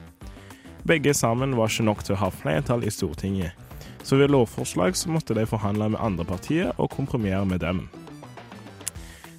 Begge 0.88 1.13
sammen 1.13 1.53
var 1.60 1.69
ikke 1.69 1.86
nok 1.86 2.01
til 2.07 2.17
å 2.17 2.24
ha 2.24 2.31
flertall 2.34 2.88
i 2.88 2.93
Stortinget, 2.93 3.53
så 4.01 4.17
ved 4.17 4.34
lovforslag 4.34 4.98
så 4.98 5.13
måtte 5.13 5.38
de 5.38 5.46
forhandle 5.46 5.91
med 5.93 6.01
andre 6.01 6.25
partier 6.25 6.74
og 6.77 6.89
kompromere 6.98 7.46
med 7.46 7.62
dem. 7.62 7.86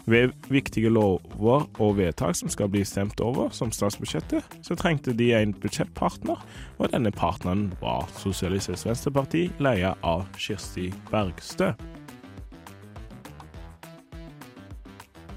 Ved 0.08 0.32
viktige 0.48 0.88
lover 0.88 1.66
og 1.76 1.98
vedtak 1.98 2.36
som 2.38 2.48
skal 2.48 2.70
bli 2.72 2.80
stemt 2.88 3.20
over, 3.20 3.50
som 3.52 3.68
statsbudsjettet, 3.74 4.56
så 4.64 4.76
trengte 4.78 5.12
de 5.12 5.34
en 5.36 5.52
budsjettpartner, 5.52 6.40
og 6.78 6.94
denne 6.94 7.12
partneren 7.12 7.66
var 7.82 8.08
Sosialistisk 8.16 8.88
Venstreparti, 8.88 9.50
leia 9.60 9.92
av 10.00 10.24
Kirsti 10.40 10.88
Bergstø. 11.12 11.74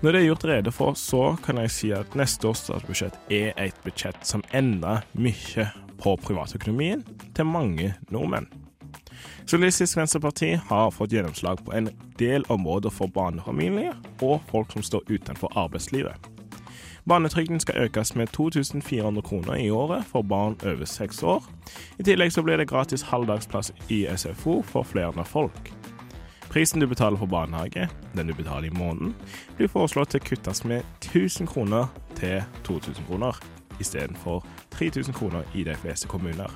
Når 0.01 0.15
det 0.15 0.21
er 0.21 0.27
gjort 0.29 0.47
rede 0.49 0.71
for, 0.73 0.95
så 0.97 1.35
kan 1.43 1.59
jeg 1.61 1.75
si 1.75 1.91
at 1.93 2.15
neste 2.17 2.47
års 2.47 2.63
statsbudsjett 2.63 3.19
er 3.29 3.51
et 3.59 3.83
budsjett 3.83 4.23
som 4.25 4.41
endrer 4.55 5.03
mye 5.13 5.67
på 6.01 6.15
privatøkonomien 6.23 7.03
til 7.35 7.51
mange 7.51 7.91
nordmenn. 8.09 8.47
Sosialistisk 9.45 9.97
Venstreparti 9.97 10.59
har 10.69 10.91
fått 10.91 11.11
gjennomslag 11.11 11.65
på 11.65 11.73
en 11.73 11.89
del 12.19 12.45
områder 12.47 12.89
for 12.89 13.07
barnefamilier 13.07 13.97
og 14.21 14.39
folk 14.51 14.71
som 14.71 14.83
står 14.85 15.09
utenfor 15.09 15.51
arbeidslivet. 15.57 16.31
Barnetrygden 17.09 17.59
skal 17.59 17.75
økes 17.87 18.15
med 18.15 18.27
2400 18.27 19.21
kroner 19.21 19.55
i 19.55 19.69
året 19.69 20.05
for 20.05 20.21
barn 20.21 20.55
over 20.65 20.85
seks 20.85 21.23
år. 21.23 21.43
I 21.97 22.03
tillegg 22.03 22.31
så 22.31 22.43
blir 22.45 22.61
det 22.61 22.69
gratis 22.69 23.01
halvdagsplass 23.09 23.73
i 23.89 24.05
SFO 24.15 24.61
for 24.61 24.83
flere 24.83 25.25
folk. 25.25 25.73
Prisen 26.51 26.79
du 26.79 26.87
betaler 26.87 27.17
for 27.17 27.25
barnehage, 27.25 27.89
den 28.15 28.27
du 28.27 28.33
betaler 28.33 28.67
i 28.67 28.77
måneden, 28.77 29.15
blir 29.57 29.71
foreslått 29.71 30.11
til 30.11 30.21
å 30.21 30.25
kuttes 30.29 30.63
med 30.63 30.83
1000 30.99 31.47
kroner 31.47 31.87
til 32.15 32.43
2000 32.67 33.07
kroner, 33.07 33.39
istedenfor 33.79 34.45
3000 34.71 35.15
kroner 35.15 35.47
i 35.55 35.63
de 35.63 35.75
fleste 35.75 36.07
kommuner. 36.07 36.51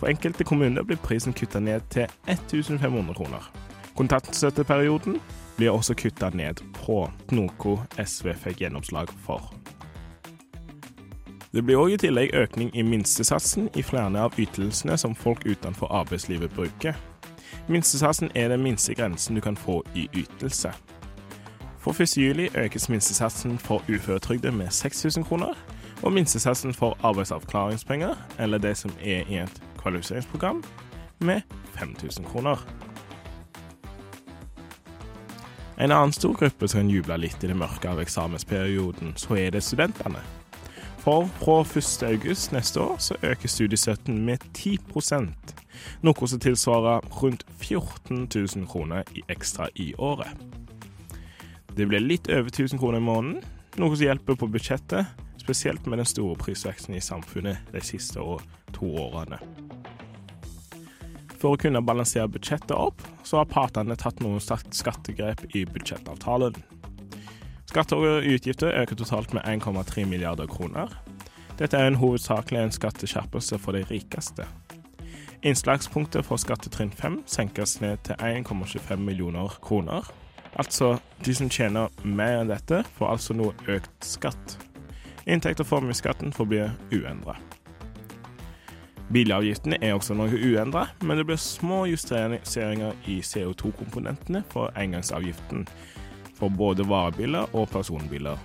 For 0.00 0.08
enkelte 0.08 0.44
kommuner 0.44 0.82
blir 0.82 1.00
prisen 1.02 1.32
kutta 1.32 1.60
ned 1.60 1.80
til 1.90 2.06
1500 2.28 3.14
kroner. 3.14 3.50
Kontantstøtteperioden 3.96 5.20
blir 5.56 5.70
også 5.70 5.94
kutta 5.94 6.30
ned 6.30 6.60
på, 6.76 7.06
noe 7.32 7.78
SV 8.04 8.34
fikk 8.34 8.60
gjennomslag 8.60 9.12
for. 9.24 9.54
Det 11.52 11.62
blir 11.64 11.80
òg 11.80 11.94
i 11.94 12.00
tillegg 12.02 12.34
økning 12.36 12.68
i 12.76 12.82
minstesatsen 12.84 13.70
i 13.74 13.82
flere 13.82 14.26
av 14.26 14.34
ytelsene 14.36 14.98
som 15.00 15.14
folk 15.16 15.46
utenfor 15.46 15.88
arbeidslivet 15.88 16.52
bruker. 16.52 16.98
Minstesatsen 17.68 18.28
er 18.34 18.52
den 18.52 18.62
minste 18.62 18.94
grensen 18.94 19.34
du 19.34 19.40
kan 19.40 19.56
få 19.56 19.80
i 19.94 20.04
ytelse. 20.12 20.74
For 21.80 21.96
1. 22.02 22.16
juli 22.18 22.50
økes 22.54 22.88
minstesatsen 22.88 23.58
for 23.58 23.82
uføretrygde 23.88 24.52
med 24.52 24.70
6000 24.70 25.24
kroner, 25.24 25.54
og 26.02 26.12
minstesatsen 26.12 26.74
for 26.74 26.98
arbeidsavklaringspenger, 27.02 28.14
eller 28.38 28.58
det 28.58 28.76
som 28.76 28.92
er 29.00 29.28
i 29.28 29.40
et 29.42 29.62
kvalifiseringsprogram, 29.80 30.64
med 31.18 31.40
5000 31.74 32.24
kroner. 32.24 32.56
En 35.80 35.92
annen 35.92 36.12
stor 36.12 36.32
gruppe 36.32 36.68
som 36.68 36.80
kan 36.80 36.90
juble 36.90 37.18
litt 37.20 37.44
i 37.44 37.50
det 37.50 37.56
mørke 37.56 37.88
av 37.88 38.00
eksamensperioden, 38.00 39.14
så 39.16 39.36
er 39.36 39.50
det 39.50 39.64
studentene. 39.64 40.22
For 40.98 41.28
fra 41.38 41.60
1. 41.62 42.02
august 42.02 42.52
neste 42.52 42.80
år 42.80 42.96
så 42.98 43.14
øker 43.22 43.48
studiestøtten 43.48 44.24
med 44.24 44.42
10% 44.54 45.56
noe 46.04 46.28
som 46.28 46.40
tilsvarer 46.42 47.04
rundt 47.20 47.44
14 47.60 48.26
000 48.34 48.66
kroner 48.70 49.04
i 49.14 49.22
ekstra 49.32 49.68
i 49.74 49.92
året. 49.98 50.30
Det 51.76 51.86
blir 51.88 52.00
litt 52.00 52.30
over 52.32 52.48
1000 52.48 52.80
kroner 52.80 53.02
i 53.02 53.04
måneden, 53.04 53.44
noe 53.76 53.96
som 53.96 54.06
hjelper 54.06 54.38
på 54.40 54.48
budsjettet, 54.48 55.12
spesielt 55.46 55.86
med 55.86 56.02
den 56.02 56.08
store 56.10 56.36
prisveksten 56.42 56.94
i 56.98 57.00
samfunnet 57.00 57.62
de 57.72 57.80
siste 57.86 58.18
to 58.74 58.88
årene. 58.98 59.38
For 61.36 61.54
å 61.54 61.60
kunne 61.60 61.84
balansere 61.84 62.26
budsjettet 62.32 62.74
opp, 62.74 63.04
så 63.22 63.38
har 63.38 63.50
partene 63.52 63.94
tatt 63.94 64.18
noen 64.24 64.42
skattegrep 64.42 65.44
i 65.54 65.62
budsjettavtalen. 65.70 66.56
Skatter 67.70 68.02
og 68.02 68.26
utgifter 68.26 68.74
øker 68.80 68.98
totalt 68.98 69.34
med 69.36 69.46
1,3 69.46 70.06
milliarder 70.10 70.50
kroner. 70.50 70.90
Dette 71.60 71.78
er 71.78 71.86
en 71.86 72.00
hovedsakelig 72.00 72.64
en 72.64 72.74
skatteskjerpelse 72.74 73.58
for 73.62 73.76
de 73.76 73.84
rikeste. 73.86 74.48
Innslagspunktet 75.46 76.26
for 76.26 76.42
skattetrinn 76.42 76.90
5 76.90 77.22
senkes 77.30 77.78
ned 77.84 78.02
til 78.08 78.18
1,25 78.18 78.96
millioner 78.96 79.58
kroner. 79.62 80.08
Altså, 80.58 80.96
de 81.24 81.34
som 81.36 81.50
tjener 81.52 81.92
mer 82.02 82.40
enn 82.40 82.50
dette, 82.50 82.82
får 82.96 83.12
altså 83.12 83.36
noe 83.36 83.52
økt 83.68 84.08
skatt. 84.08 84.56
Inntekt- 85.26 85.60
og 85.60 85.66
formuesskatten 85.66 86.32
forblir 86.32 86.70
uendra. 86.94 87.36
Bilavgiftene 89.12 89.78
er 89.82 89.94
også 89.94 90.14
noe 90.18 90.34
uendra, 90.34 90.88
men 91.02 91.18
det 91.18 91.26
blir 91.26 91.38
små 91.38 91.84
justeringer 91.86 92.94
i 93.06 93.20
CO2-komponentene 93.22 94.42
for 94.50 94.70
engangsavgiften 94.78 95.66
for 96.36 96.50
både 96.50 96.86
varebiler 96.88 97.54
og 97.54 97.68
personbiler. 97.70 98.38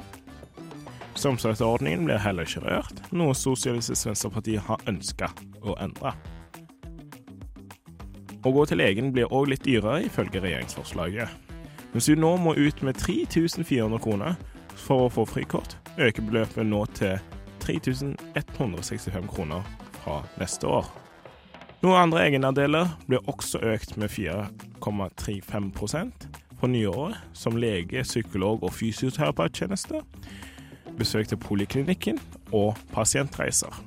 Strømstøtteordningen 1.16 2.06
blir 2.08 2.22
heller 2.22 2.48
ikke 2.48 2.64
rørt, 2.66 3.02
noe 3.12 3.34
Sosialistisk 3.36 4.08
Venstreparti 4.08 4.56
har 4.62 4.86
ønska 4.90 5.32
å 5.62 5.76
endre. 5.82 6.14
Å 8.42 8.50
gå 8.50 8.66
til 8.66 8.82
legen 8.82 9.12
blir 9.14 9.30
òg 9.30 9.52
litt 9.52 9.66
dyrere, 9.68 10.06
ifølge 10.08 10.42
regjeringsforslaget. 10.42 11.30
Mens 11.92 12.08
du 12.08 12.16
nå 12.16 12.32
må 12.42 12.56
ut 12.58 12.82
med 12.82 12.98
3400 12.98 14.00
kroner 14.02 14.40
for 14.88 15.06
å 15.06 15.12
få 15.14 15.28
frikort, 15.30 15.76
øker 15.98 16.22
beløpet 16.22 16.66
nå 16.66 16.86
til 16.98 17.20
3165 17.62 19.28
kroner 19.30 19.62
fra 20.02 20.22
neste 20.40 20.68
år. 20.68 20.86
Noen 21.82 21.98
andre 21.98 22.28
egenandeler 22.28 22.88
blir 23.08 23.30
også 23.30 23.58
økt 23.74 23.98
med 23.98 24.10
4,35% 24.14 26.12
på 26.62 26.68
nyåret, 26.70 27.18
som 27.34 27.58
lege, 27.58 28.04
psykolog 28.04 28.64
og 28.64 28.74
fysioterapeuttjeneste, 28.78 30.02
besøk 30.98 31.28
til 31.28 31.38
poliklinikken 31.42 32.20
og 32.54 32.78
pasientreiser. 32.94 33.82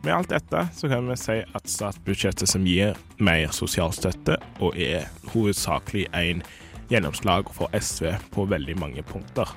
Med 0.00 0.14
alt 0.14 0.30
dette 0.32 0.62
så 0.72 0.88
kan 0.88 1.04
vi 1.10 1.16
si 1.20 1.42
at 1.44 1.68
statsbudsjettet 1.68 2.48
som 2.48 2.64
gir 2.64 2.96
mer 3.20 3.52
sosialstøtte, 3.52 4.38
og 4.64 4.78
er 4.80 5.10
hovedsakelig 5.34 6.06
en 6.16 6.40
gjennomslag 6.90 7.50
for 7.54 7.70
SV 7.76 8.12
på 8.34 8.46
veldig 8.50 8.76
mange 8.78 9.02
punkter. 9.06 9.48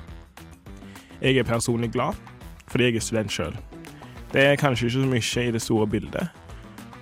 Jeg 1.21 1.37
er 1.39 1.47
personlig 1.47 1.91
glad, 1.93 2.17
fordi 2.67 2.89
jeg 2.89 2.99
er 2.99 3.05
student 3.05 3.33
sjøl. 3.33 3.57
Det 4.33 4.41
er 4.41 4.57
kanskje 4.57 4.87
ikke 4.87 4.95
så 4.97 5.09
mye 5.09 5.47
i 5.47 5.53
det 5.53 5.61
store 5.61 5.87
bildet, 5.87 6.27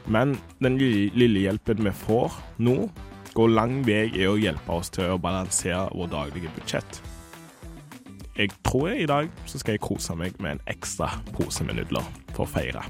men 0.08 0.36
den 0.60 0.78
lille 0.80 1.46
hjelpen 1.46 1.84
vi 1.86 1.94
får 1.96 2.36
nå, 2.60 2.90
går 3.34 3.54
lang 3.56 3.80
vei 3.88 4.10
i 4.12 4.28
å 4.28 4.36
hjelpe 4.40 4.76
oss 4.76 4.92
til 4.92 5.14
å 5.14 5.22
balansere 5.22 5.88
vår 5.96 6.12
daglige 6.12 6.52
budsjett. 6.58 7.00
Jeg 8.36 8.52
tror 8.66 8.90
jeg 8.90 9.04
i 9.04 9.10
dag 9.12 9.32
så 9.46 9.60
skal 9.62 9.76
jeg 9.76 9.84
kose 9.86 10.16
meg 10.20 10.36
med 10.44 10.58
en 10.58 10.62
ekstra 10.72 11.10
pose 11.36 11.64
med 11.68 11.80
nudler 11.80 12.04
for 12.34 12.46
å 12.46 12.52
feire. 12.52 12.84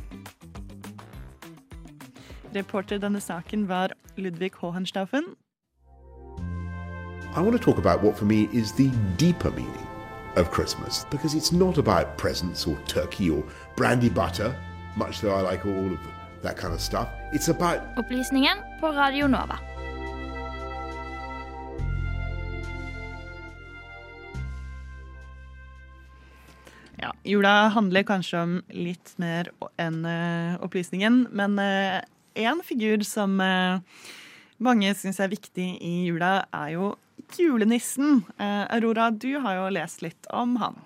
Reporter 2.56 2.99
denne 2.99 3.21
saken 3.23 3.67
var 3.69 3.93
Ludvig 4.17 4.58
Hohenstaufen. 4.60 5.32
I 7.34 7.39
want 7.39 7.54
to 7.54 7.63
talk 7.63 7.78
about 7.78 8.04
what 8.04 8.17
for 8.17 8.26
me 8.26 8.50
is 8.52 8.74
the 8.74 8.91
deeper 9.15 9.52
meaning 9.52 9.88
of 10.36 10.52
Christmas 10.52 11.06
because 11.10 11.34
it's 11.34 11.54
not 11.54 11.78
about 11.78 12.17
presents 12.17 12.67
or 12.67 12.78
turkey 12.88 13.30
or 13.30 13.41
brandy 13.78 14.10
butter, 14.10 14.54
much 14.98 15.22
though 15.22 15.34
I 15.34 15.39
like 15.39 15.65
all 15.65 15.94
of 15.94 16.00
that 16.41 16.58
kind 16.58 16.74
of 16.74 16.82
stuff. 16.82 17.08
It's 17.32 17.48
about 17.48 17.80
Opplysningen 17.96 18.58
på 18.82 18.91
Radio 18.91 19.28
Nova. 19.28 19.60
Ja, 27.00 27.13
jula 27.24 27.70
handler 27.70 28.04
kanskje 28.04 28.41
om 28.41 28.58
litt 28.70 29.13
mer 29.15 29.54
enn 29.80 30.04
uh, 30.04 30.60
opplysningen, 30.60 31.30
men 31.32 31.56
én 32.36 32.60
uh, 32.60 32.65
figur 32.65 33.08
som 33.08 33.39
uh, 33.39 33.80
mange 34.60 34.91
syns 35.00 35.20
er 35.24 35.32
viktig 35.32 35.70
i 35.80 35.94
jula, 36.10 36.41
er 36.52 36.76
jo 36.76 36.91
julenissen. 37.38 38.23
Aurora, 38.39 39.12
du 39.12 39.36
har 39.43 39.60
jo 39.60 39.67
lest 39.75 40.01
litt 40.05 40.29
om 40.34 40.55
han. 40.62 40.79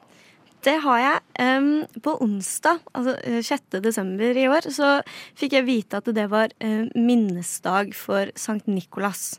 Det 0.66 0.80
har 0.82 1.00
jeg. 1.02 1.90
På 2.02 2.16
onsdag, 2.26 2.80
altså 2.98 3.14
6. 3.46 3.78
desember 3.86 4.38
i 4.38 4.48
år, 4.50 4.66
så 4.74 4.96
fikk 5.38 5.60
jeg 5.60 5.68
vite 5.68 6.00
at 6.02 6.10
det 6.18 6.26
var 6.32 6.54
uh, 6.64 6.88
minnesdag 6.98 7.94
for 7.98 8.32
Sankt 8.40 8.66
Nikolas. 8.72 9.36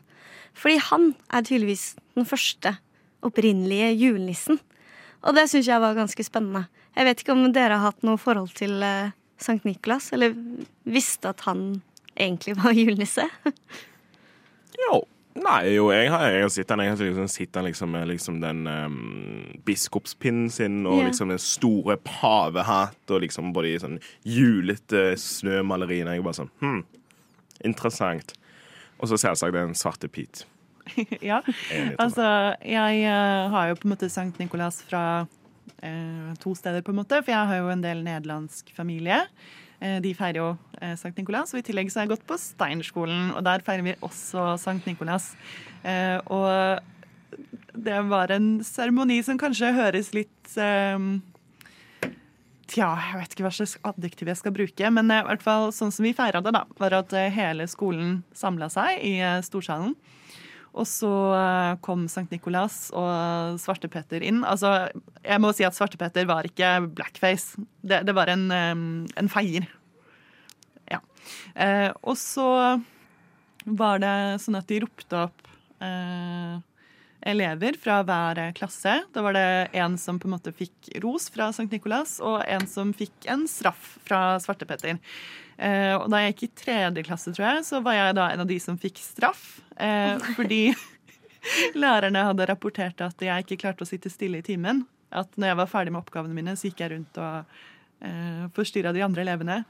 Fordi 0.55 0.77
han 0.87 1.09
er 1.27 1.43
tydeligvis 1.43 1.89
den 2.15 2.27
første 2.29 2.77
opprinnelige 3.27 3.91
julenissen. 3.97 4.61
Og 5.27 5.35
det 5.35 5.49
syns 5.51 5.67
jeg 5.67 5.83
var 5.83 5.97
ganske 5.97 6.23
spennende. 6.23 6.67
Jeg 6.95 7.09
vet 7.09 7.21
ikke 7.21 7.35
om 7.35 7.43
dere 7.51 7.75
har 7.75 7.91
hatt 7.91 8.07
noe 8.07 8.21
forhold 8.21 8.55
til 8.55 8.79
Sankt 9.41 9.67
Nikolas, 9.67 10.09
eller 10.15 10.33
visste 10.87 11.33
at 11.33 11.43
han 11.49 11.81
egentlig 12.15 12.55
var 12.57 12.77
julenisse? 12.77 13.27
jo. 14.87 15.03
Nei, 15.37 15.75
jo, 15.75 15.89
jeg 15.93 16.09
har, 16.09 16.23
jeg 16.33 16.43
har 16.45 16.51
sett 16.53 16.71
jeg 16.71 16.91
har 16.91 17.01
liksom, 17.01 17.29
sett 17.29 17.59
liksom 17.67 17.91
med 17.93 18.07
liksom 18.09 18.39
den 18.41 18.65
um, 18.67 18.97
biskopspinnen 19.67 20.49
sin 20.53 20.79
og 20.87 21.01
yeah. 21.01 21.09
liksom 21.11 21.29
den 21.33 21.41
store 21.41 21.97
pavehatt 22.01 23.13
og 23.13 23.21
liksom 23.21 23.51
både 23.53 23.73
i 23.73 23.79
sånn 23.81 23.99
julete 24.25 25.11
snømalerier. 25.21 26.09
Jeg 26.09 26.25
bare 26.25 26.39
sånn 26.39 26.53
Hm, 26.63 26.83
interessant. 27.69 28.33
Og 28.97 29.11
så 29.11 29.19
selvsagt 29.21 29.53
den 29.53 29.75
svarte 29.77 30.09
Pete. 30.09 30.47
ja, 31.29 31.41
altså 31.99 32.25
jeg 32.63 33.03
uh, 33.03 33.51
har 33.53 33.69
jo 33.69 33.79
på 33.81 33.87
en 33.89 33.93
måte 33.93 34.09
Sankt 34.09 34.39
Nikolas 34.41 34.79
fra 34.87 35.03
uh, 35.27 36.33
to 36.41 36.55
steder, 36.57 36.81
på 36.81 36.95
en 36.95 37.01
måte. 37.03 37.21
For 37.21 37.35
jeg 37.35 37.51
har 37.51 37.61
jo 37.61 37.71
en 37.73 37.83
del 37.83 38.03
nederlandsk 38.07 38.71
familie. 38.77 39.25
Eh, 39.77 39.99
de 40.01 40.13
feirer 40.17 40.41
jo 40.41 40.49
eh, 40.81 40.95
Sankt 40.97 41.19
Nikolas. 41.19 41.53
Og 41.53 41.61
i 41.61 41.65
tillegg 41.65 41.91
så 41.91 42.01
har 42.01 42.07
jeg 42.07 42.15
gått 42.15 42.27
på 42.29 42.39
Steinerskolen, 42.41 43.31
og 43.37 43.43
der 43.45 43.63
feirer 43.65 43.85
vi 43.85 43.97
også 44.05 44.55
Sankt 44.61 44.89
Nikolas. 44.89 45.31
Eh, 45.85 46.17
og 46.33 46.81
det 47.77 47.97
var 48.09 48.33
en 48.33 48.57
seremoni 48.65 49.19
som 49.25 49.39
kanskje 49.39 49.75
høres 49.75 50.13
litt 50.17 50.57
eh, 50.57 51.09
Tja, 52.67 52.87
jeg 52.99 53.19
vet 53.21 53.31
ikke 53.31 53.43
hva 53.45 53.51
slags 53.55 53.77
adjektiv 53.87 54.27
jeg 54.27 54.39
skal 54.41 54.51
bruke, 54.51 54.89
men 54.91 55.07
i 55.07 55.21
hvert 55.23 55.43
fall 55.45 55.69
sånn 55.71 55.93
som 55.95 56.03
vi 56.03 56.11
feira 56.11 56.41
det, 56.43 56.51
da, 56.51 56.65
var 56.75 56.97
at 56.97 57.13
hele 57.31 57.63
skolen 57.71 58.17
samla 58.35 58.67
seg 58.73 58.99
i 59.07 59.13
storsalen. 59.47 59.93
Og 60.75 60.85
så 60.89 61.11
eh, 61.37 61.77
kom 61.85 62.05
Sankt 62.11 62.33
Nikolas 62.33 62.87
og 62.95 63.57
Svartepetter 63.61 64.25
inn. 64.25 64.43
Altså, 64.47 64.89
jeg 65.23 65.41
må 65.43 65.53
si 65.55 65.65
at 65.67 65.77
Svartepetter 65.77 66.27
var 66.29 66.47
ikke 66.47 66.75
blackface. 66.97 67.57
Det, 67.81 68.03
det 68.07 68.15
var 68.17 68.31
en, 68.33 68.47
en 68.51 69.31
feier. 69.31 69.69
Ja. 70.91 71.01
Eh, 71.55 71.89
og 72.03 72.17
så 72.19 72.47
var 73.67 73.99
det 74.03 74.15
sånn 74.43 74.59
at 74.59 74.69
de 74.69 74.81
ropte 74.83 75.23
opp 75.27 75.49
eh, 75.83 76.59
elever 77.27 77.75
fra 77.81 77.99
hver 78.07 78.39
klasse. 78.57 79.01
Da 79.13 79.23
var 79.25 79.35
det 79.35 79.47
en 79.77 79.97
som 79.99 80.19
på 80.19 80.29
en 80.29 80.35
måte 80.37 80.53
fikk 80.55 80.91
ros 81.03 81.27
fra 81.33 81.49
Sankt 81.55 81.75
Nikolas, 81.75 82.17
og 82.23 82.39
en 82.47 82.67
som 82.69 82.93
fikk 82.95 83.27
en 83.31 83.45
straff 83.51 83.97
fra 84.07 84.37
Svartepetter. 84.43 84.99
Eh, 85.57 85.93
og 85.97 86.07
da 86.13 86.21
jeg 86.21 86.35
gikk 86.35 86.43
i 86.45 86.51
tredje 86.63 87.05
klasse, 87.07 87.33
tror 87.35 87.47
jeg, 87.49 87.65
så 87.67 87.81
var 87.85 87.97
jeg 87.97 88.17
da 88.19 88.29
en 88.33 88.43
av 88.45 88.49
de 88.49 88.59
som 88.63 88.77
fikk 88.79 89.01
straff. 89.01 89.45
Eh, 89.75 90.15
fordi 90.37 90.61
lærerne 91.83 92.27
hadde 92.29 92.47
rapportert 92.49 93.01
at 93.05 93.23
jeg 93.23 93.45
ikke 93.45 93.61
klarte 93.65 93.85
å 93.85 93.89
sitte 93.89 94.13
stille 94.13 94.41
i 94.41 94.45
timen. 94.45 94.85
At 95.11 95.31
når 95.35 95.51
jeg 95.51 95.61
var 95.61 95.71
ferdig 95.71 95.95
med 95.95 96.03
oppgavene 96.03 96.37
mine, 96.37 96.55
så 96.59 96.69
gikk 96.69 96.83
jeg 96.83 96.93
rundt 96.93 97.21
og 97.23 97.57
eh, 98.05 98.45
forstyrra 98.55 98.93
de 98.95 99.03
andre 99.05 99.25
elevene. 99.25 99.63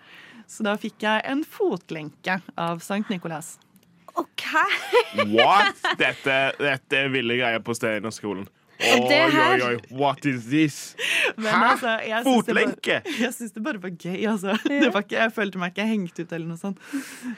Så 0.48 0.64
da 0.66 0.78
fikk 0.80 1.04
jeg 1.04 1.26
en 1.28 1.44
fotlenke 1.48 2.40
av 2.56 2.84
Sankt 2.86 3.12
Nikolas. 3.14 3.58
OK! 4.18 4.46
What? 5.34 5.76
Dette, 6.00 6.38
dette 6.62 7.04
er 7.04 7.12
ville 7.14 7.38
greier 7.40 7.60
på 7.64 7.76
Steinerskolen. 7.78 8.48
Oi, 8.78 9.00
oi, 9.10 9.62
oi. 9.66 9.78
What 9.98 10.22
is 10.30 10.44
this? 10.52 10.76
Men 11.36 11.48
Hæ? 11.50 11.62
altså, 11.72 11.94
jeg 12.06 12.24
Fotlenke! 12.28 12.98
det 13.00 13.08
bare-? 13.08 13.16
Jeg 13.24 13.34
syns 13.34 13.56
det 13.56 13.64
bare 13.66 13.80
var 13.82 13.90
gøy, 13.90 14.20
altså. 14.30 14.54
Det 14.70 14.92
var 14.94 15.02
ikke, 15.02 15.16
jeg 15.18 15.34
følte 15.34 15.62
meg 15.64 15.72
ikke 15.74 15.88
hengt 15.90 16.20
ut 16.22 16.36
eller 16.38 16.46
noe 16.52 16.62
sånt. 16.62 16.78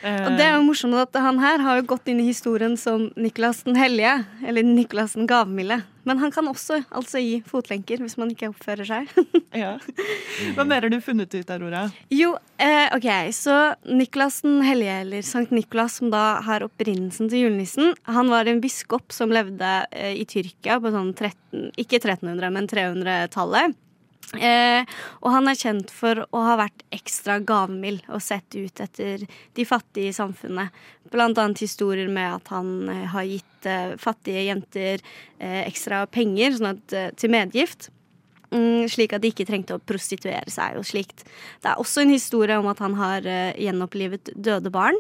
Eh, 0.04 0.18
Og 0.26 0.36
det 0.36 0.44
er 0.50 0.58
jo 0.58 0.66
morsomt 0.68 1.00
at 1.00 1.16
han 1.24 1.40
her 1.40 1.64
har 1.64 1.80
jo 1.80 1.86
gått 1.94 2.12
inn 2.12 2.20
i 2.20 2.28
historien 2.28 2.76
som 2.80 3.08
Niklas 3.16 3.64
den 3.64 3.80
hellige, 3.80 4.18
eller 4.44 4.68
Niklas 4.68 5.16
den 5.16 5.30
gavmilde. 5.32 5.80
Men 6.08 6.22
han 6.22 6.32
kan 6.32 6.48
også 6.50 6.82
altså 6.96 7.22
gi 7.22 7.40
fotlenker 7.48 8.02
hvis 8.04 8.18
man 8.20 8.32
ikke 8.34 8.52
oppfører 8.52 8.88
seg. 8.88 9.10
ja. 9.64 9.76
Hva 10.56 10.66
mer 10.68 10.86
har 10.86 10.94
du 10.94 11.00
funnet 11.04 11.34
ut, 11.36 11.52
Aurora? 11.54 11.88
Jo, 12.14 12.36
eh, 12.62 12.88
ok, 12.96 13.10
så 13.36 13.58
Niklas 13.90 14.42
den 14.46 14.62
hellige, 14.66 15.02
eller 15.04 15.26
Sankt 15.26 15.54
Nikolas, 15.56 16.00
som 16.00 16.14
da 16.14 16.40
har 16.46 16.66
opprinnelsen 16.66 17.32
til 17.32 17.48
julenissen, 17.48 17.94
han 18.10 18.32
var 18.32 18.50
en 18.50 18.64
biskop 18.64 19.14
som 19.16 19.34
levde 19.34 19.74
eh, 19.92 20.16
i 20.22 20.26
Tyrkia 20.30 20.80
på 20.82 20.94
sånn 20.94 21.14
13, 21.16 21.70
ikke 21.82 22.02
1300, 22.02 22.56
men 22.56 22.70
300-tallet. 22.72 23.78
Eh, 24.38 24.86
og 25.24 25.32
han 25.34 25.50
er 25.50 25.58
kjent 25.58 25.90
for 25.90 26.22
å 26.30 26.42
ha 26.46 26.54
vært 26.60 26.84
ekstra 26.94 27.40
gavmild 27.42 28.04
og 28.14 28.22
sett 28.22 28.54
ut 28.54 28.82
etter 28.84 29.24
de 29.26 29.66
fattige 29.66 30.12
i 30.12 30.16
samfunnet. 30.16 30.76
Blant 31.10 31.40
annet 31.42 31.64
historier 31.64 32.12
med 32.14 32.36
at 32.36 32.52
han 32.54 32.92
eh, 32.94 33.08
har 33.10 33.26
gitt 33.26 33.70
eh, 33.70 33.96
fattige 33.98 34.46
jenter 34.46 35.02
eh, 35.02 35.64
ekstra 35.64 36.04
penger 36.14 36.60
sånn 36.60 36.76
at, 36.76 36.94
eh, 36.94 37.10
til 37.18 37.34
medgift. 37.34 37.90
Mm, 38.54 38.86
slik 38.90 39.16
at 39.18 39.26
de 39.26 39.34
ikke 39.34 39.48
trengte 39.50 39.78
å 39.78 39.82
prostituere 39.82 40.50
seg 40.54 40.78
og 40.78 40.86
slikt. 40.90 41.26
Det 41.62 41.72
er 41.72 41.82
også 41.82 42.06
en 42.06 42.14
historie 42.14 42.58
om 42.62 42.70
at 42.70 42.82
han 42.86 42.98
har 43.02 43.26
eh, 43.26 43.58
gjenopplivet 43.58 44.36
døde 44.38 44.74
barn. 44.74 44.98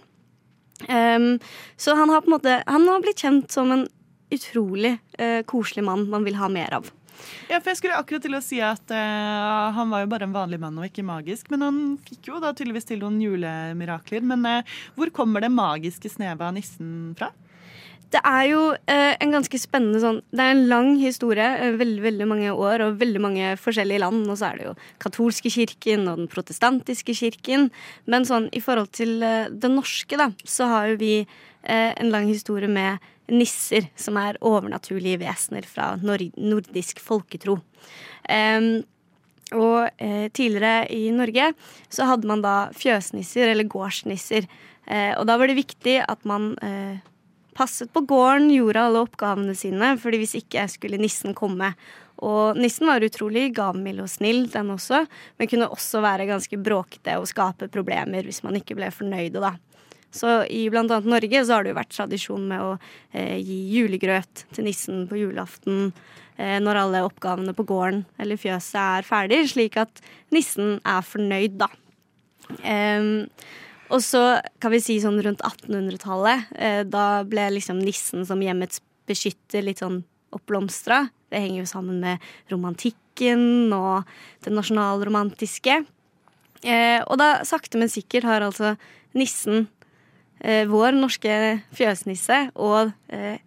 Um, 0.87 1.33
så 1.75 1.91
han 1.99 2.07
har 2.07 2.21
på 2.23 2.29
en 2.29 2.33
måte 2.37 2.53
Han 2.71 2.85
har 2.87 3.01
blitt 3.03 3.19
kjent 3.19 3.51
som 3.51 3.67
en 3.73 3.81
utrolig 4.31 4.93
koselig 5.43 5.83
mann 5.83 6.05
man 6.07 6.23
vil 6.23 6.37
ha 6.39 6.47
mer 6.47 6.71
av. 6.77 6.87
Ja, 7.49 7.59
for 7.59 7.71
jeg 7.71 7.79
skulle 7.81 7.99
akkurat 7.99 8.23
til 8.25 8.37
å 8.37 8.43
si 8.43 8.59
at 8.63 8.93
uh, 8.93 9.69
Han 9.75 9.91
var 9.91 10.03
jo 10.03 10.11
bare 10.11 10.27
en 10.27 10.35
vanlig 10.35 10.59
mann 10.61 10.77
og 10.79 10.87
ikke 10.87 11.05
magisk. 11.05 11.49
Men 11.53 11.65
han 11.65 11.83
fikk 12.05 12.31
jo 12.31 12.41
da 12.43 12.53
tydeligvis 12.53 12.89
til 12.89 13.03
noen 13.03 13.19
julemirakler. 13.23 14.25
Men 14.25 14.47
uh, 14.47 14.79
hvor 14.97 15.13
kommer 15.15 15.43
det 15.43 15.53
magiske 15.53 16.11
snevet 16.11 16.45
av 16.45 16.55
nissen 16.55 17.13
fra? 17.19 17.31
Det 18.09 18.21
er 18.25 18.45
jo 18.49 18.61
eh, 18.89 19.13
en 19.21 19.33
ganske 19.35 19.59
spennende 19.61 19.99
sånn 20.01 20.21
Det 20.33 20.41
er 20.41 20.55
en 20.55 20.63
lang 20.71 20.87
historie, 20.97 21.45
eh, 21.45 21.75
veldig 21.77 22.01
veldig 22.07 22.27
mange 22.29 22.53
år 22.53 22.81
og 22.85 22.97
veldig 23.01 23.21
mange 23.21 23.51
forskjellige 23.61 24.01
land. 24.01 24.23
Og 24.25 24.39
så 24.39 24.49
er 24.49 24.57
det 24.57 24.65
jo 24.65 24.73
katolske 25.03 25.51
kirken 25.53 26.07
og 26.09 26.23
den 26.23 26.31
protestantiske 26.31 27.13
kirken. 27.19 27.69
Men 28.09 28.25
sånn 28.25 28.49
i 28.55 28.63
forhold 28.65 28.89
til 28.97 29.21
eh, 29.25 29.51
det 29.53 29.69
norske, 29.75 30.17
da, 30.17 30.31
så 30.41 30.71
har 30.71 30.89
jo 30.89 30.99
vi 31.03 31.13
en 31.63 32.09
lang 32.13 32.27
historie 32.29 32.69
med 32.71 33.03
nisser, 33.27 33.89
som 33.99 34.17
er 34.17 34.39
overnaturlige 34.45 35.19
vesener 35.21 35.65
fra 35.67 35.91
nor 36.01 36.23
nordisk 36.39 37.01
folketro. 37.03 37.57
Um, 38.29 38.69
og 39.57 39.89
eh, 39.97 40.27
tidligere 40.29 40.85
i 40.93 41.09
Norge 41.13 41.51
så 41.89 42.05
hadde 42.09 42.29
man 42.29 42.43
da 42.45 42.69
fjøsnisser, 42.77 43.49
eller 43.49 43.69
gårdsnisser. 43.69 44.45
Eh, 44.85 45.13
og 45.17 45.25
da 45.29 45.37
var 45.41 45.49
det 45.49 45.57
viktig 45.57 45.95
at 46.05 46.27
man 46.29 46.51
eh, 46.65 46.99
passet 47.57 47.89
på 47.93 48.03
gården, 48.07 48.51
gjorde 48.53 48.83
alle 48.85 49.01
oppgavene 49.07 49.55
sine, 49.57 49.95
fordi 50.01 50.21
hvis 50.21 50.37
ikke 50.39 50.67
skulle 50.71 51.01
nissen 51.01 51.33
komme. 51.37 51.73
Og 52.25 52.59
nissen 52.59 52.89
var 52.89 53.03
utrolig 53.05 53.47
gavmild 53.55 54.03
og 54.03 54.11
snill, 54.11 54.43
den 54.51 54.73
også, 54.75 55.05
men 55.39 55.49
kunne 55.49 55.71
også 55.71 56.03
være 56.03 56.29
ganske 56.29 56.59
bråkete 56.61 57.15
og 57.17 57.29
skape 57.31 57.71
problemer 57.71 58.27
hvis 58.27 58.43
man 58.45 58.59
ikke 58.59 58.77
ble 58.77 58.91
fornøyde, 58.93 59.41
da. 59.41 59.55
Så 60.15 60.41
i 60.49 60.65
annet 60.73 61.05
Norge 61.05 61.43
så 61.45 61.57
har 61.57 61.65
det 61.65 61.73
jo 61.73 61.79
vært 61.79 61.93
tradisjon 61.93 62.47
med 62.49 62.63
å 62.65 62.71
eh, 63.13 63.37
gi 63.37 63.59
julegrøt 63.75 64.45
til 64.55 64.65
nissen 64.65 65.05
på 65.09 65.19
julaften 65.19 65.91
eh, 66.37 66.57
når 66.63 66.81
alle 66.83 67.05
oppgavene 67.05 67.53
på 67.57 67.67
gården 67.69 68.03
eller 68.17 68.41
fjøset 68.41 68.79
er 68.81 69.07
ferdig, 69.07 69.43
slik 69.53 69.77
at 69.81 70.01
nissen 70.33 70.79
er 70.81 71.05
fornøyd, 71.05 71.59
da. 71.61 71.69
Um, 72.65 73.27
og 73.93 74.01
så 74.05 74.39
kan 74.61 74.73
vi 74.73 74.81
si 74.81 74.97
sånn 75.01 75.17
rundt 75.25 75.41
1800-tallet, 75.45 76.49
eh, 76.57 76.81
da 76.85 77.23
ble 77.25 77.47
liksom 77.55 77.81
nissen 77.81 78.25
som 78.25 78.41
hjemmets 78.41 78.83
beskytter 79.09 79.65
litt 79.65 79.81
sånn 79.81 80.03
oppblomstra. 80.35 81.07
Det 81.29 81.41
henger 81.41 81.63
jo 81.63 81.69
sammen 81.69 82.01
med 82.03 82.29
romantikken 82.51 83.73
og 83.73 84.09
det 84.45 84.53
nasjonalromantiske. 84.53 85.81
Eh, 86.61 86.99
og 87.01 87.17
da 87.21 87.39
sakte, 87.47 87.81
men 87.81 87.89
sikkert 87.89 88.27
har 88.29 88.45
altså 88.45 88.75
nissen, 89.17 89.67
vår 90.39 90.95
norske 90.95 91.33
fjøsnisse, 91.75 92.37
og 92.55 92.93
eh, 93.11 93.41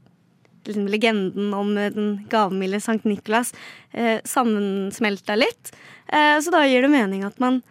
liksom 0.66 0.88
legenden 0.88 1.54
om 1.54 1.76
eh, 1.78 1.92
den 1.92 2.26
gavmilde 2.30 2.80
Sankt 2.80 3.04
Nikolas 3.04 3.54
eh, 3.90 4.20
sammensmelta 4.24 5.36
litt. 5.36 5.72
Eh, 6.06 6.38
så 6.40 6.52
da 6.54 6.64
gir 6.66 6.84
det 6.84 6.92
mening 6.92 7.24
at 7.26 7.38
man 7.42 7.62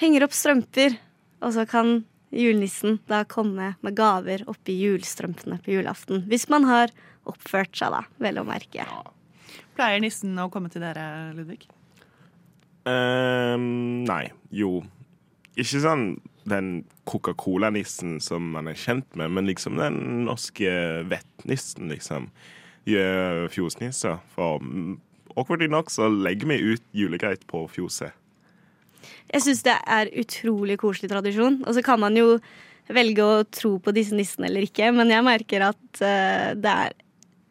henger 0.00 0.26
opp 0.26 0.34
strømper, 0.36 0.98
og 1.44 1.54
så 1.56 1.66
kan 1.68 2.02
julenissen 2.34 2.98
da 3.06 3.22
komme 3.30 3.74
med 3.84 3.96
gaver 3.96 4.42
oppi 4.50 4.76
julstrømpene 4.80 5.60
på 5.62 5.76
julaften. 5.76 6.24
Hvis 6.30 6.48
man 6.50 6.66
har 6.68 6.92
oppført 7.30 7.76
seg, 7.78 7.94
da, 7.94 8.02
vel 8.20 8.40
å 8.42 8.46
merke. 8.48 8.86
Pleier 9.78 10.02
nissen 10.02 10.34
å 10.42 10.50
komme 10.52 10.70
til 10.72 10.82
dere, 10.84 11.32
Ludvig? 11.36 11.68
Um, 12.84 14.02
nei. 14.04 14.26
Jo. 14.52 14.82
Ikke 15.54 15.80
sånn 15.80 16.08
den 16.50 16.84
Coca-Cola-nissen 17.08 18.18
som 18.24 18.50
man 18.54 18.68
er 18.70 18.78
kjent 18.78 19.08
med, 19.18 19.32
men 19.32 19.48
liksom 19.48 19.78
den 19.80 20.26
norske 20.26 20.70
vettnissen, 21.10 21.88
liksom. 21.92 22.28
Fjosnisser. 22.84 24.20
For 24.34 24.60
awkwardly 25.34 25.70
nok 25.72 25.88
så 25.92 26.10
legger 26.12 26.50
vi 26.52 26.74
ut 26.74 26.84
julegreit 26.92 27.46
på 27.48 27.64
fjoset. 27.72 28.12
Jeg 29.32 29.44
syns 29.44 29.64
det 29.66 29.74
er 29.90 30.12
utrolig 30.20 30.76
koselig 30.80 31.10
tradisjon. 31.12 31.62
Og 31.64 31.76
så 31.76 31.82
kan 31.84 32.00
man 32.02 32.16
jo 32.18 32.36
velge 32.92 33.24
å 33.24 33.44
tro 33.48 33.78
på 33.80 33.94
disse 33.96 34.16
nissene 34.16 34.50
eller 34.50 34.66
ikke, 34.66 34.90
men 34.92 35.12
jeg 35.12 35.24
merker 35.24 35.70
at 35.70 36.02
uh, 36.04 36.52
det 36.52 36.74
er 36.84 36.92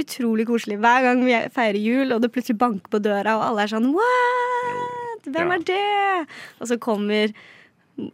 utrolig 0.03 0.45
koselig 0.49 0.77
hver 0.81 1.07
gang 1.07 1.23
vi 1.25 1.33
feirer 1.53 1.79
jul, 1.79 2.13
og 2.13 2.21
det 2.21 2.31
plutselig 2.33 2.59
banker 2.61 2.93
på 2.93 3.01
døra, 3.01 3.37
og 3.39 3.47
alle 3.47 3.65
er 3.65 3.73
sånn 3.73 3.89
What? 3.95 5.29
Hvem 5.33 5.53
er 5.55 5.65
det? 5.65 6.27
Og 6.59 6.69
så 6.69 6.77
kommer 6.81 7.33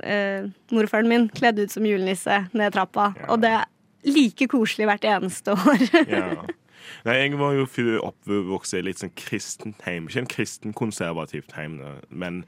eh, 0.03 0.47
morfaren 0.73 1.09
min 1.09 1.27
kledd 1.33 1.59
ut 1.59 1.73
som 1.73 1.85
julenisse 1.87 2.41
ned 2.53 2.75
trappa, 2.75 3.11
og 3.27 3.43
det 3.43 3.53
er 3.59 3.67
like 4.07 4.47
koselig 4.51 4.89
hvert 4.89 5.07
eneste 5.17 5.57
år. 5.57 5.85
Ja. 6.19 6.31
Nei, 7.05 7.15
jeg 7.19 7.37
var 7.37 7.53
jo 7.53 7.65
oppvokst 8.07 8.73
i 8.73 8.81
litt 8.81 9.01
sånn 9.01 9.11
kristent 9.19 9.83
heim. 9.85 10.07
Ikke 10.09 10.23
en 10.23 10.31
kristen-konservativt 10.31 11.53
heim, 11.53 11.75
men 12.09 12.41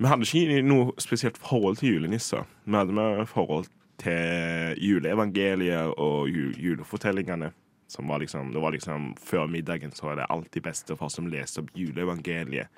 vi 0.00 0.08
hadde 0.08 0.24
ikke 0.24 0.62
noe 0.64 0.94
spesielt 1.02 1.36
forhold 1.36 1.80
til 1.80 1.96
julenisser. 1.96 2.46
Vi 2.64 2.78
hadde 2.78 2.94
med 2.96 3.26
forhold 3.28 3.68
til 4.00 4.78
juleevangeliet 4.80 5.92
og 6.00 6.30
julefortellingene. 6.30 7.52
Som 7.90 8.08
var 8.08 8.22
liksom, 8.22 8.52
det 8.54 8.60
var 8.62 8.70
liksom 8.70 9.16
Før 9.18 9.48
middagen 9.50 9.92
så 9.92 10.06
var 10.06 10.20
det 10.20 10.30
alltid 10.30 10.62
bestefar 10.62 11.10
som 11.10 11.26
leste 11.26 11.60
opp 11.60 11.72
juleevangeliet 11.74 12.70